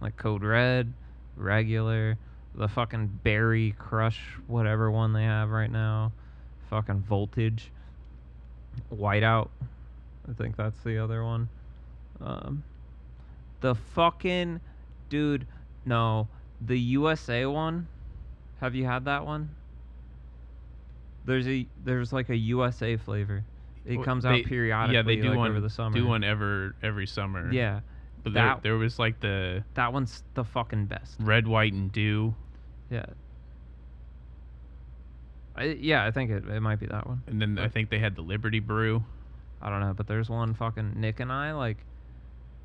[0.00, 0.92] Like Code Red,
[1.36, 2.16] regular,
[2.54, 6.12] the fucking Berry Crush, whatever one they have right now,
[6.68, 7.72] fucking Voltage,
[8.94, 9.48] Whiteout.
[10.28, 11.48] I think that's the other one.
[12.20, 12.62] Um,
[13.60, 14.60] the fucking
[15.08, 15.46] dude,
[15.84, 16.28] no,
[16.60, 17.88] the USA one.
[18.60, 19.54] Have you had that one?
[21.24, 23.44] There's a there's like a USA flavor.
[23.86, 25.94] It Well, comes they- out periodically Yeah, they do like, one over the summer.
[25.96, 27.50] Do one ever every summer.
[27.52, 27.80] Yeah,
[28.22, 31.16] but there, that- there was like the that one's the fucking best.
[31.20, 32.34] red, white, and dew,
[32.90, 33.06] Yeah.
[35.56, 37.22] I, yeah, I think it, it might be that one.
[37.26, 39.04] and then I think they had the Liberty Brew.
[39.60, 41.78] I don't know, but there's one fucking Nick and I like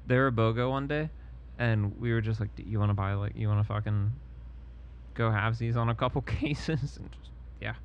[0.08, 1.10] they were a BOGO one day
[1.58, 4.12] and we were just like, "Do you want to buy like you want to fucking
[5.14, 7.32] go have these on a couple cases?" And just
[7.62, 7.76] yeah,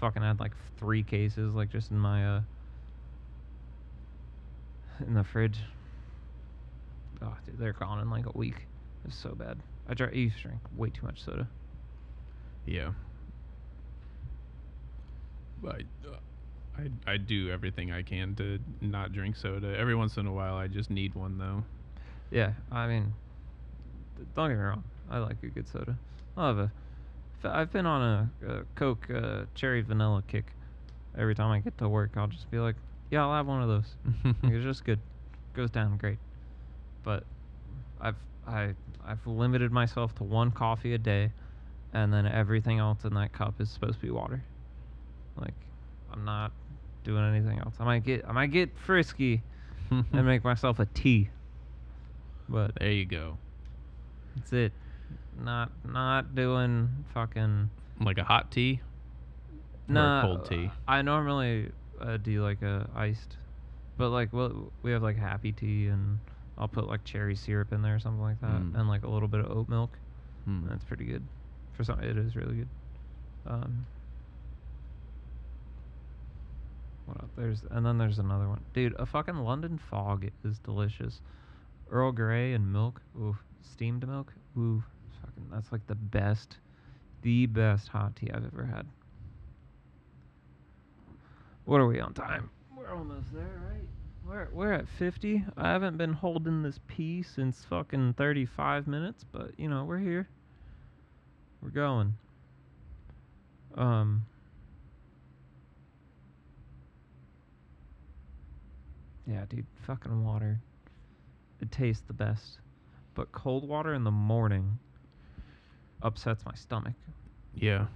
[0.00, 2.40] fucking had like three cases like just in my uh
[5.06, 5.58] in the fridge.
[7.22, 8.66] Oh, dude, they're gone in like a week.
[9.06, 9.58] It's so bad.
[9.88, 11.48] I drank, used to drink way too much soda.
[12.66, 12.92] Yeah.
[15.62, 16.16] But uh,
[16.78, 19.76] I I do everything I can to not drink soda.
[19.76, 21.64] Every once in a while, I just need one though.
[22.30, 23.14] Yeah, I mean,
[24.34, 24.84] don't get me wrong.
[25.10, 25.96] I like a good soda.
[26.36, 26.72] I have a.
[27.44, 30.46] I've been on a, a Coke uh, cherry vanilla kick.
[31.16, 32.76] Every time I get to work, I'll just be like,
[33.10, 34.98] "Yeah, I'll have one of those." It's just good.
[35.52, 36.18] Goes down great.
[37.04, 37.24] But
[38.00, 38.16] I've
[38.46, 38.74] I
[39.06, 41.30] I've limited myself to one coffee a day,
[41.92, 44.42] and then everything else in that cup is supposed to be water.
[45.36, 45.54] Like,
[46.12, 46.52] I'm not
[47.04, 47.74] doing anything else.
[47.78, 49.42] I might get I might get frisky
[49.90, 51.28] and make myself a tea,
[52.48, 53.38] but there you go.
[54.36, 54.72] that's it.
[55.40, 57.70] Not not doing fucking.
[58.00, 58.80] Like a hot tea.
[59.86, 60.70] No Nah, cold tea?
[60.88, 63.36] I normally uh, do like a iced,
[63.98, 66.18] but like well, we have like happy tea and
[66.58, 68.74] I'll put like cherry syrup in there or something like that, Mm.
[68.78, 69.96] and like a little bit of oat milk.
[70.44, 70.66] Hmm.
[70.68, 71.22] That's pretty good.
[71.74, 72.68] For some, it is really good.
[73.46, 73.86] Um,
[77.06, 77.30] what else?
[77.36, 78.94] There's and then there's another one, dude.
[78.98, 81.20] A fucking London fog is delicious.
[81.90, 84.82] Earl Grey and milk, ooh, steamed milk, ooh,
[85.20, 85.48] fucking.
[85.52, 86.58] That's like the best,
[87.22, 88.86] the best hot tea I've ever had.
[91.64, 92.50] What are we on time?
[92.76, 93.88] We're almost there, right?
[94.26, 95.44] We're we're at 50.
[95.56, 100.28] I haven't been holding this pee since fucking 35 minutes, but you know, we're here.
[101.62, 102.14] We're going.
[103.76, 104.26] Um
[109.26, 110.60] Yeah, dude, fucking water.
[111.60, 112.58] It tastes the best.
[113.14, 114.78] But cold water in the morning
[116.02, 116.94] upsets my stomach.
[117.54, 117.86] Yeah.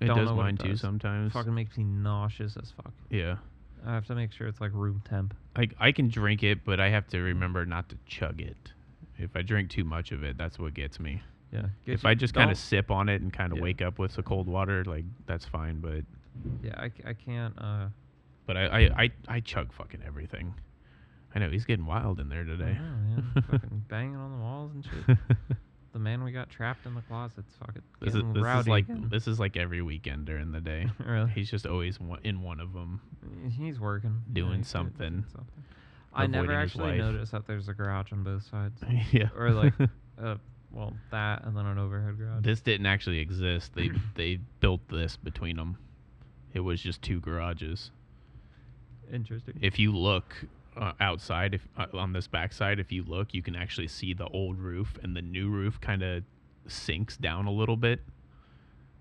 [0.00, 0.80] It Don't does know what it mine too does.
[0.80, 1.32] sometimes.
[1.32, 2.92] Fucking makes me nauseous as fuck.
[3.10, 3.36] Yeah.
[3.86, 5.34] I have to make sure it's like room temp.
[5.56, 8.72] I I can drink it, but I have to remember not to chug it.
[9.18, 11.22] If I drink too much of it, that's what gets me.
[11.52, 11.66] Yeah.
[11.86, 13.64] if I just kind of don't- sip on it and kind of Yeah.
[13.64, 15.80] wake up with the cold water, like that's fine.
[15.80, 16.04] But
[16.64, 17.54] Yeah, I, c- I can't.
[17.56, 17.88] Uh,
[18.46, 20.54] but I I, I, I chug fucking everything.
[21.34, 22.74] I know he's getting wild in there today.
[22.74, 23.32] know, man.
[23.50, 25.18] fucking banging on the walls and shit.
[25.94, 28.84] The man we got trapped in the closet's fucking this is this rowdy is like
[28.88, 29.06] again.
[29.12, 30.88] this is like every weekend during the day.
[31.06, 31.30] really.
[31.30, 33.00] He's just always one, in one of them.
[33.48, 34.22] He's working.
[34.26, 35.24] Yeah, Doing doing something.
[35.30, 35.64] something.
[36.12, 38.82] I never actually noticed that there's a garage on both sides,
[39.12, 39.28] yeah.
[39.36, 39.72] or like,
[40.20, 40.34] uh,
[40.72, 42.42] well, that and then an overhead garage.
[42.42, 43.72] this didn't actually exist.
[43.76, 45.78] They they built this between them.
[46.54, 47.92] It was just two garages.
[49.12, 49.58] Interesting.
[49.60, 50.34] if you look
[50.76, 54.26] uh, outside if uh, on this backside if you look you can actually see the
[54.28, 56.24] old roof and the new roof kind of
[56.66, 58.00] sinks down a little bit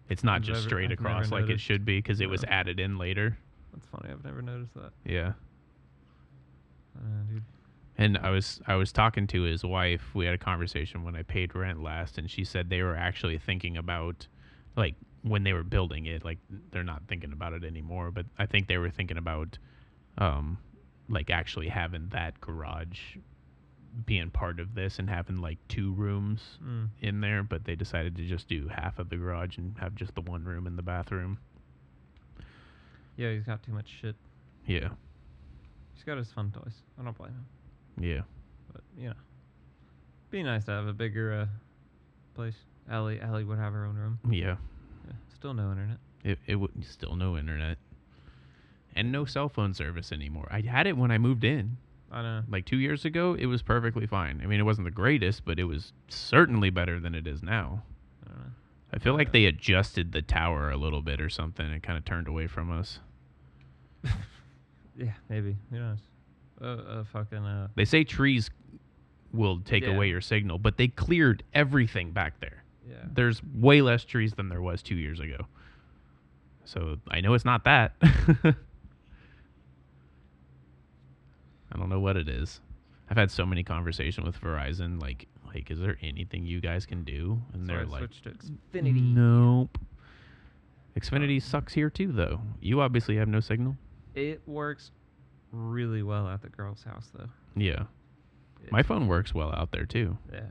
[0.10, 2.44] it's not I've just never- straight I've across like it should be because it was
[2.44, 3.38] added in later
[3.74, 4.12] That's funny.
[4.14, 4.92] I've never noticed that.
[5.06, 5.34] yeah
[6.96, 7.44] Uh, dude.
[7.98, 11.24] and i was i was talking to his wife we had a conversation when i
[11.24, 14.28] paid rent last and she said they were actually thinking about
[14.76, 14.94] like
[15.24, 16.38] when they were building it like
[16.72, 19.58] they're not thinking about it anymore but i think they were thinking about
[20.18, 20.58] um
[21.10, 23.18] like actually having that garage
[24.06, 26.90] being part of this and having like two rooms Mm.
[27.02, 30.16] in there but they decided to just do half of the garage and have just
[30.16, 31.38] the one room in the bathroom
[33.16, 34.16] Yeah, he's got too much shit.
[34.66, 34.90] yeah
[35.94, 36.74] He's got his fun toys.
[37.00, 37.46] I don't blame him.
[38.04, 38.22] yeah
[38.72, 39.16] But you know,
[40.32, 41.46] be nice to have a bigger uh,
[42.34, 42.56] place.
[42.90, 44.20] Ellie, Ellie would have her own room.
[44.32, 44.56] yeah
[45.06, 45.98] Yeah, still no internet.
[46.24, 47.78] it, it would still no internet
[48.96, 51.78] and no cell phone service anymore i had it when i moved in
[52.12, 52.44] I know.
[52.50, 55.60] like two years ago it was perfectly fine i mean it wasn't the greatest but
[55.60, 57.84] it was certainly better than it is now
[58.26, 58.52] I don't know.
[58.94, 59.32] i feel like Yeah.
[59.34, 62.72] they adjusted the tower a little bit or something and kind of turned away from
[62.72, 63.00] us
[64.96, 65.58] Yeah, maybe.
[65.72, 65.98] Who knows?
[66.62, 67.68] Uh, uh fucking uh.
[67.76, 68.52] they say trees
[69.34, 69.96] will take Yeah.
[69.96, 72.98] away your signal but they cleared everything back there Yeah.
[73.12, 75.48] there's way less trees than there was two years ago
[76.64, 77.96] so i know it's not that
[81.74, 82.62] i don't know what it is
[83.10, 87.04] i've had so many conversations with verizon like like is there anything you guys can
[87.04, 89.14] do and So they're I like to Xfinity.
[89.14, 89.78] nope
[90.98, 93.76] xfinity sucks here too though you obviously have no signal
[94.16, 94.92] It works
[95.52, 97.30] really well at the girl's house though.
[97.56, 97.84] yeah
[98.72, 100.42] my phone works well out there too Yeah.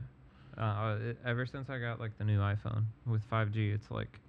[0.55, 4.19] Uh, it, ever since I got like the new iPhone with 5G, it's like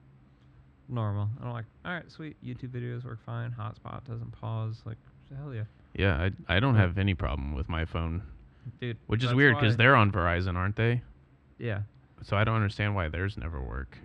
[0.89, 1.29] normal.
[1.43, 2.37] I'm like, all right, sweet.
[2.43, 3.51] YouTube videos work fine.
[3.53, 4.81] Hotspot doesn't pause.
[4.87, 4.97] Like,
[5.37, 5.65] hell yeah,
[5.95, 8.23] yeah i, I don't have any problem with my phone
[8.81, 8.97] dude.
[9.07, 11.03] which is weird because they're on verizon aren't they
[11.59, 11.83] yeah.
[12.23, 13.97] So I don't understand why theirs never work.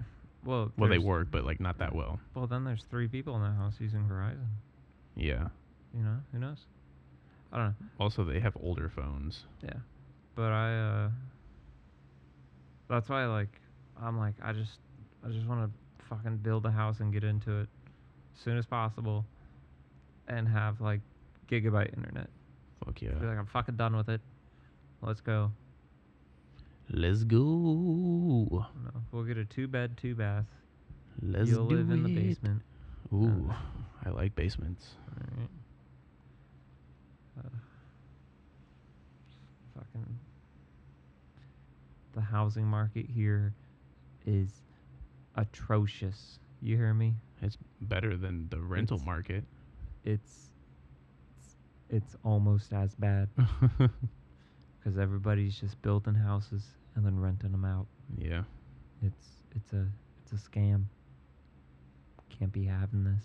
[0.45, 2.19] Well, Well, they work, but like not that well.
[2.35, 4.45] Well, then there's three people in the house using Verizon.
[5.15, 5.47] Yeah.
[5.97, 6.59] You know, who knows?
[7.51, 7.75] I don't know.
[7.99, 9.45] Also, they have older phones.
[9.63, 9.73] Yeah,
[10.35, 10.77] but I.
[10.77, 11.09] uh
[12.87, 13.59] That's why, like,
[14.01, 14.77] I'm like, I just,
[15.25, 17.69] I just want to fucking build a house and get into it
[18.35, 19.25] as soon as possible,
[20.27, 21.01] and have like
[21.49, 22.29] gigabyte internet.
[22.85, 23.13] Fuck Be yeah.
[23.21, 24.21] like, I'm fucking done with it.
[25.01, 25.51] Let's go.
[26.91, 27.37] Let's go.
[27.39, 28.65] No,
[29.11, 30.45] we'll get a two bed, two bath.
[31.21, 32.61] Let's You'll do live in the basement.
[33.13, 33.53] Ooh,
[34.05, 34.87] I like basements.
[35.11, 35.49] Alright.
[37.39, 37.49] Uh,
[39.75, 40.19] fucking.
[42.13, 43.53] the housing market here
[44.25, 44.49] is
[45.35, 46.39] atrocious.
[46.61, 47.15] You hear me?
[47.41, 49.43] It's better than the rental It's- market.
[50.05, 50.48] It's
[51.89, 53.29] it's, almost as bad
[53.77, 56.63] because everybody's just building houses
[56.95, 57.87] and then renting them out.
[58.17, 58.43] yeah.
[59.01, 59.85] It's it's a
[60.21, 60.83] it's a scam.
[62.29, 63.23] Can't be having this.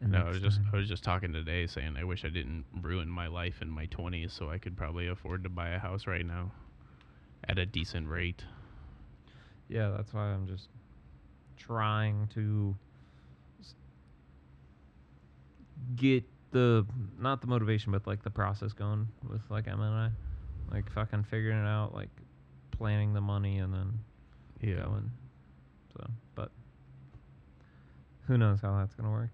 [0.00, 2.28] And No, I was just time- I was just talking today saying I wish I
[2.28, 5.78] didn't ruin my life in my 20s so I could probably afford to buy a
[5.78, 6.52] house right now
[7.48, 8.44] at a decent rate.
[9.68, 10.68] Yeah, that's why I'm just
[11.56, 12.76] trying to
[15.96, 16.86] get the
[17.18, 21.24] not the motivation, but like the process going with like Emma and I, like fucking
[21.24, 22.10] figuring it out, like
[22.70, 23.92] planning the money and then
[24.60, 24.82] Yeah.
[24.84, 25.10] going.
[25.96, 26.50] So, but
[28.26, 29.30] who knows how that's gonna work?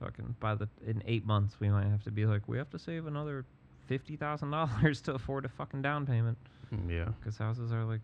[0.00, 2.78] Fucking by the in eight months we might have to be like we have to
[2.78, 3.46] save another
[3.86, 6.38] fifty thousand dollars to afford a fucking down payment
[6.74, 7.08] Mm, Yeah.
[7.20, 8.00] because houses are like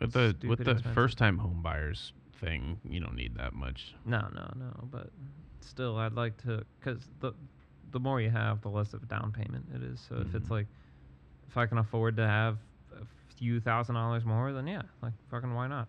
[0.00, 0.92] With the with the expensive.
[0.94, 3.94] first time home buyers thing, you don't need that much.
[4.06, 4.72] No, no, no.
[4.90, 5.10] But
[5.64, 7.32] still, I'd like to, because the
[7.92, 10.00] the more you have, the less of a down payment it is.
[10.08, 10.50] So if it's Mhm.
[10.50, 10.66] like,
[11.48, 12.58] if I can afford to have
[12.92, 13.04] a
[13.36, 15.88] few thousand dollars more, then yeah, like fucking why not?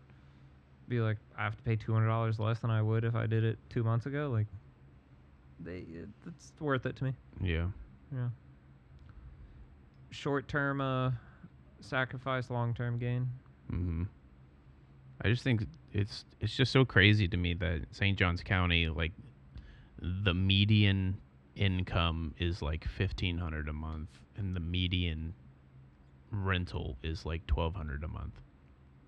[0.88, 3.26] Be like, I have to pay two hundred dollars less than I would if I
[3.26, 4.30] did it two months ago.
[4.32, 4.45] Like,
[5.59, 7.13] they, it, it's worth it to me.
[7.41, 7.67] Yeah.
[8.13, 8.30] Yeah.
[10.11, 11.11] Short term uh,
[11.82, 13.28] sacrifice, long term gain.
[13.69, 14.03] hmm
[15.21, 18.17] I just think it's it's just so crazy to me that St.
[18.17, 19.11] Johns County, like,
[20.02, 21.18] the median
[21.56, 25.34] income is like fifteen hundred a month, and the median
[26.32, 28.34] rental is like twelve hundred a month.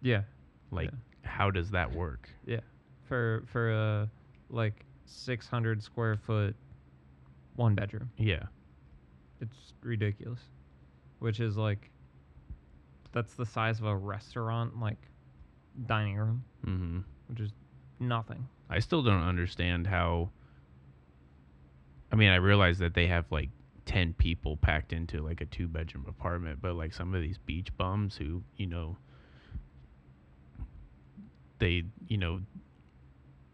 [0.02, 0.22] Yeah.
[0.72, 1.30] Like, Yeah.
[1.30, 2.30] how does that work?
[2.46, 2.60] Yeah,
[3.08, 4.10] for for a
[4.50, 6.56] like 600 square foot
[7.56, 8.10] one bedroom.
[8.18, 8.44] Yeah.
[9.40, 10.40] It's ridiculous.
[11.20, 11.90] Which is like
[13.14, 14.98] that's the size of a restaurant like
[15.86, 17.00] dining room, mm-hmm.
[17.28, 17.52] which is
[18.00, 18.48] nothing.
[18.70, 20.30] I still don't understand how.
[22.12, 23.50] I mean, I realize that they have like
[23.86, 27.76] ten people packed into like a two bedroom apartment, but like some of these beach
[27.78, 28.98] bums who you know,
[31.60, 32.42] they you know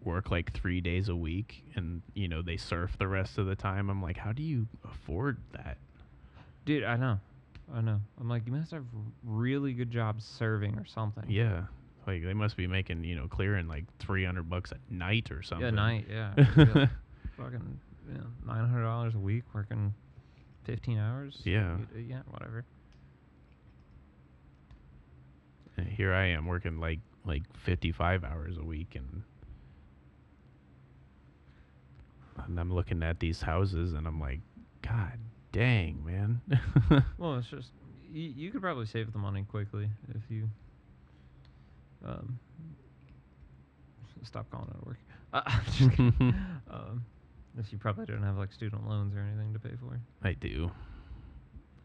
[0.04, 3.56] work like three days a week and you know they surf the rest of the
[3.56, 3.90] time.
[3.90, 5.78] I'm like, how do you afford that?
[6.66, 7.20] Dude, I know.
[7.74, 8.00] I know.
[8.20, 8.86] I'm like, you must have
[9.24, 11.26] really good jobs serving or something.
[11.28, 11.64] Yeah,
[12.06, 15.42] like they must be making you know clearing like three hundred bucks a night or
[15.42, 15.66] something.
[15.66, 16.34] Yeah, night, yeah.
[16.38, 16.90] It'd be like
[17.38, 17.80] fucking
[18.14, 19.94] you know, nine hundred dollars a week working
[20.64, 21.42] fifteen hours.
[21.44, 21.78] Yeah.
[21.96, 22.66] You Yeah, whatever.
[25.78, 29.24] And here I am working like like 55 hours a week and
[32.46, 34.42] and I'm looking at these houses and I'm like
[34.82, 35.20] god
[35.54, 36.42] dang man
[37.18, 37.70] Well, it's just
[38.12, 40.50] you, you could probably save the money quickly if you
[42.06, 42.38] um
[44.24, 44.98] stop calling it work.
[45.34, 45.42] Uh,
[45.72, 46.14] just kidding.
[46.70, 47.04] um,
[47.60, 50.00] if you probably don't have like student loans or anything to pay for.
[50.24, 50.72] I do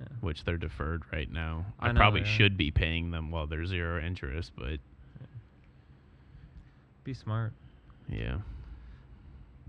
[0.00, 0.06] Yeah.
[0.20, 2.26] which they're deferred right now I I, know, probably yeah.
[2.26, 4.78] should be paying them while they're zero interest but
[7.04, 7.52] Be smart,
[8.08, 8.38] yeah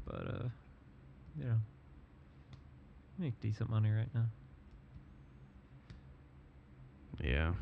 [0.06, 0.48] but uh,
[1.38, 1.58] you know,
[3.18, 4.26] make decent money right now.
[7.24, 7.54] yeah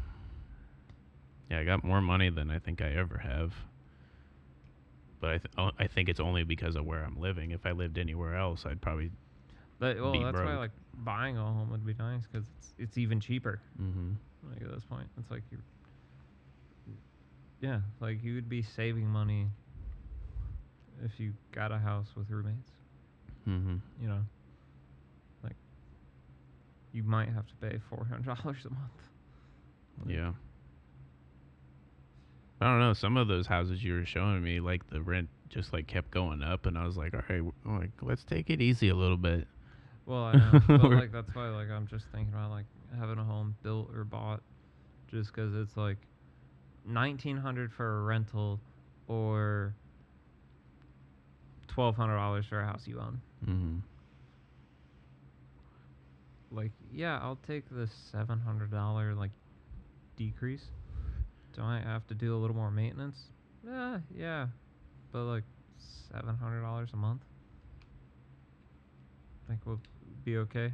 [1.49, 3.53] yeah I got more money than I think I ever have
[5.19, 7.51] but I, th- o- I think it's only because of where I'm living.
[7.51, 9.11] If I lived anywhere else, I'd probably.
[9.79, 13.19] But well, that's why like buying a home would be nice because it's it's even
[13.19, 13.59] cheaper.
[13.81, 14.11] Mm-hmm.
[14.51, 15.57] Like at this point, it's like you.
[17.61, 19.47] Yeah, like you would be saving money
[21.03, 22.71] if you got a house with roommates.
[23.47, 23.77] Mm-hmm.
[24.01, 24.19] You know,
[25.43, 25.55] like
[26.93, 28.91] you might have to pay four hundred dollars a month.
[30.05, 30.31] Like, Yeah.
[32.59, 32.93] I don't know.
[32.93, 36.41] Some of those houses you were showing me, like the rent just like kept going
[36.41, 39.47] up, and I was like, all right, like let's take it easy a little bit.
[40.05, 42.65] Well, I know, but like that's why like I'm just thinking about like
[42.97, 44.41] having a home built or bought,
[45.07, 45.97] just because it's like
[46.85, 48.59] nineteen hundred for a rental,
[49.07, 49.75] or
[51.67, 53.21] twelve hundred dollars for a house you own.
[53.45, 53.77] Mm-hmm.
[56.49, 59.31] Like, yeah, I'll take the seven hundred dollar like
[60.15, 60.65] decrease.
[61.57, 63.17] Do I have to do a little more maintenance?
[63.65, 64.47] Yeah, yeah,
[65.11, 65.43] but like
[66.11, 67.21] seven hundred dollars a month.
[69.45, 69.81] I think we'll
[70.23, 70.71] be okay.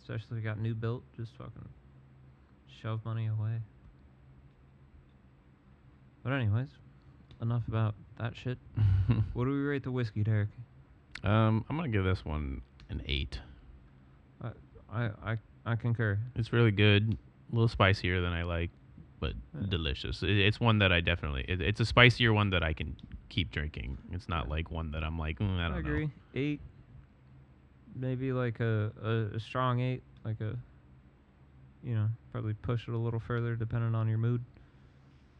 [0.00, 1.68] Especially if we got new built, just fucking
[2.80, 3.58] shove money away.
[6.22, 6.68] But anyways,
[7.42, 8.58] enough about that shit.
[9.32, 10.50] What do we rate the whiskey, Derek?
[11.24, 13.38] um, I'm gonna give this one an eight.
[14.42, 14.50] I
[14.90, 16.18] I I I concur.
[16.36, 17.16] It's really good.
[17.50, 18.70] A little spicier than I like,
[19.20, 19.66] but Yeah.
[19.68, 20.22] delicious.
[20.22, 21.44] It, it's one that I definitely.
[21.46, 22.96] It, it's a spicier one that I can
[23.28, 23.98] keep drinking.
[24.12, 26.06] It's not like one that I'm like, mm, I don't agree.
[26.06, 26.10] know.
[26.34, 26.60] Eight,
[27.94, 30.56] maybe like a, a, a strong eight, like a,
[31.82, 34.42] you know, probably push it a little further depending on your mood.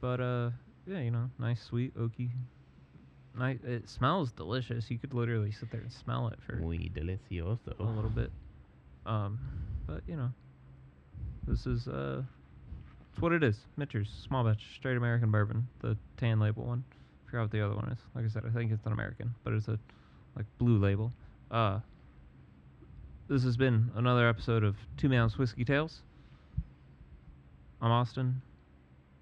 [0.00, 0.50] But uh,
[0.86, 2.30] yeah, you know, nice, sweet, oaky.
[3.38, 3.58] Nice.
[3.64, 4.90] It smells delicious.
[4.90, 7.78] You could literally sit there and smell it for Muy delicioso.
[7.78, 8.30] a little bit.
[9.06, 9.38] Um,
[9.86, 10.30] but you know,
[11.46, 12.22] this is uh,
[13.12, 13.56] it's what it is.
[13.76, 16.84] Michter's, small batch, straight American bourbon, the tan label one.
[17.26, 17.98] forgot what the other one is.
[18.14, 19.78] Like I said, I think it's an American, but it's a
[20.36, 21.12] like blue label.
[21.50, 21.80] Uh,
[23.28, 26.02] this has been another episode of Two Mounds Whiskey Tales.
[27.82, 28.40] I'm Austin,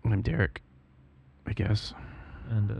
[0.04, 0.62] I'm Derek.
[1.46, 1.94] I guess.
[2.50, 2.74] and uh,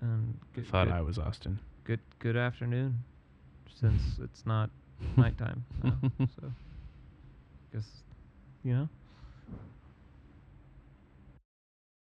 [0.00, 1.58] and good, Thought good, I was Austin.
[1.84, 2.98] good good afternoon,
[3.80, 4.70] since it's not
[5.16, 5.94] nighttime now.
[6.18, 6.52] so,
[7.72, 7.84] guess
[8.64, 8.88] you know.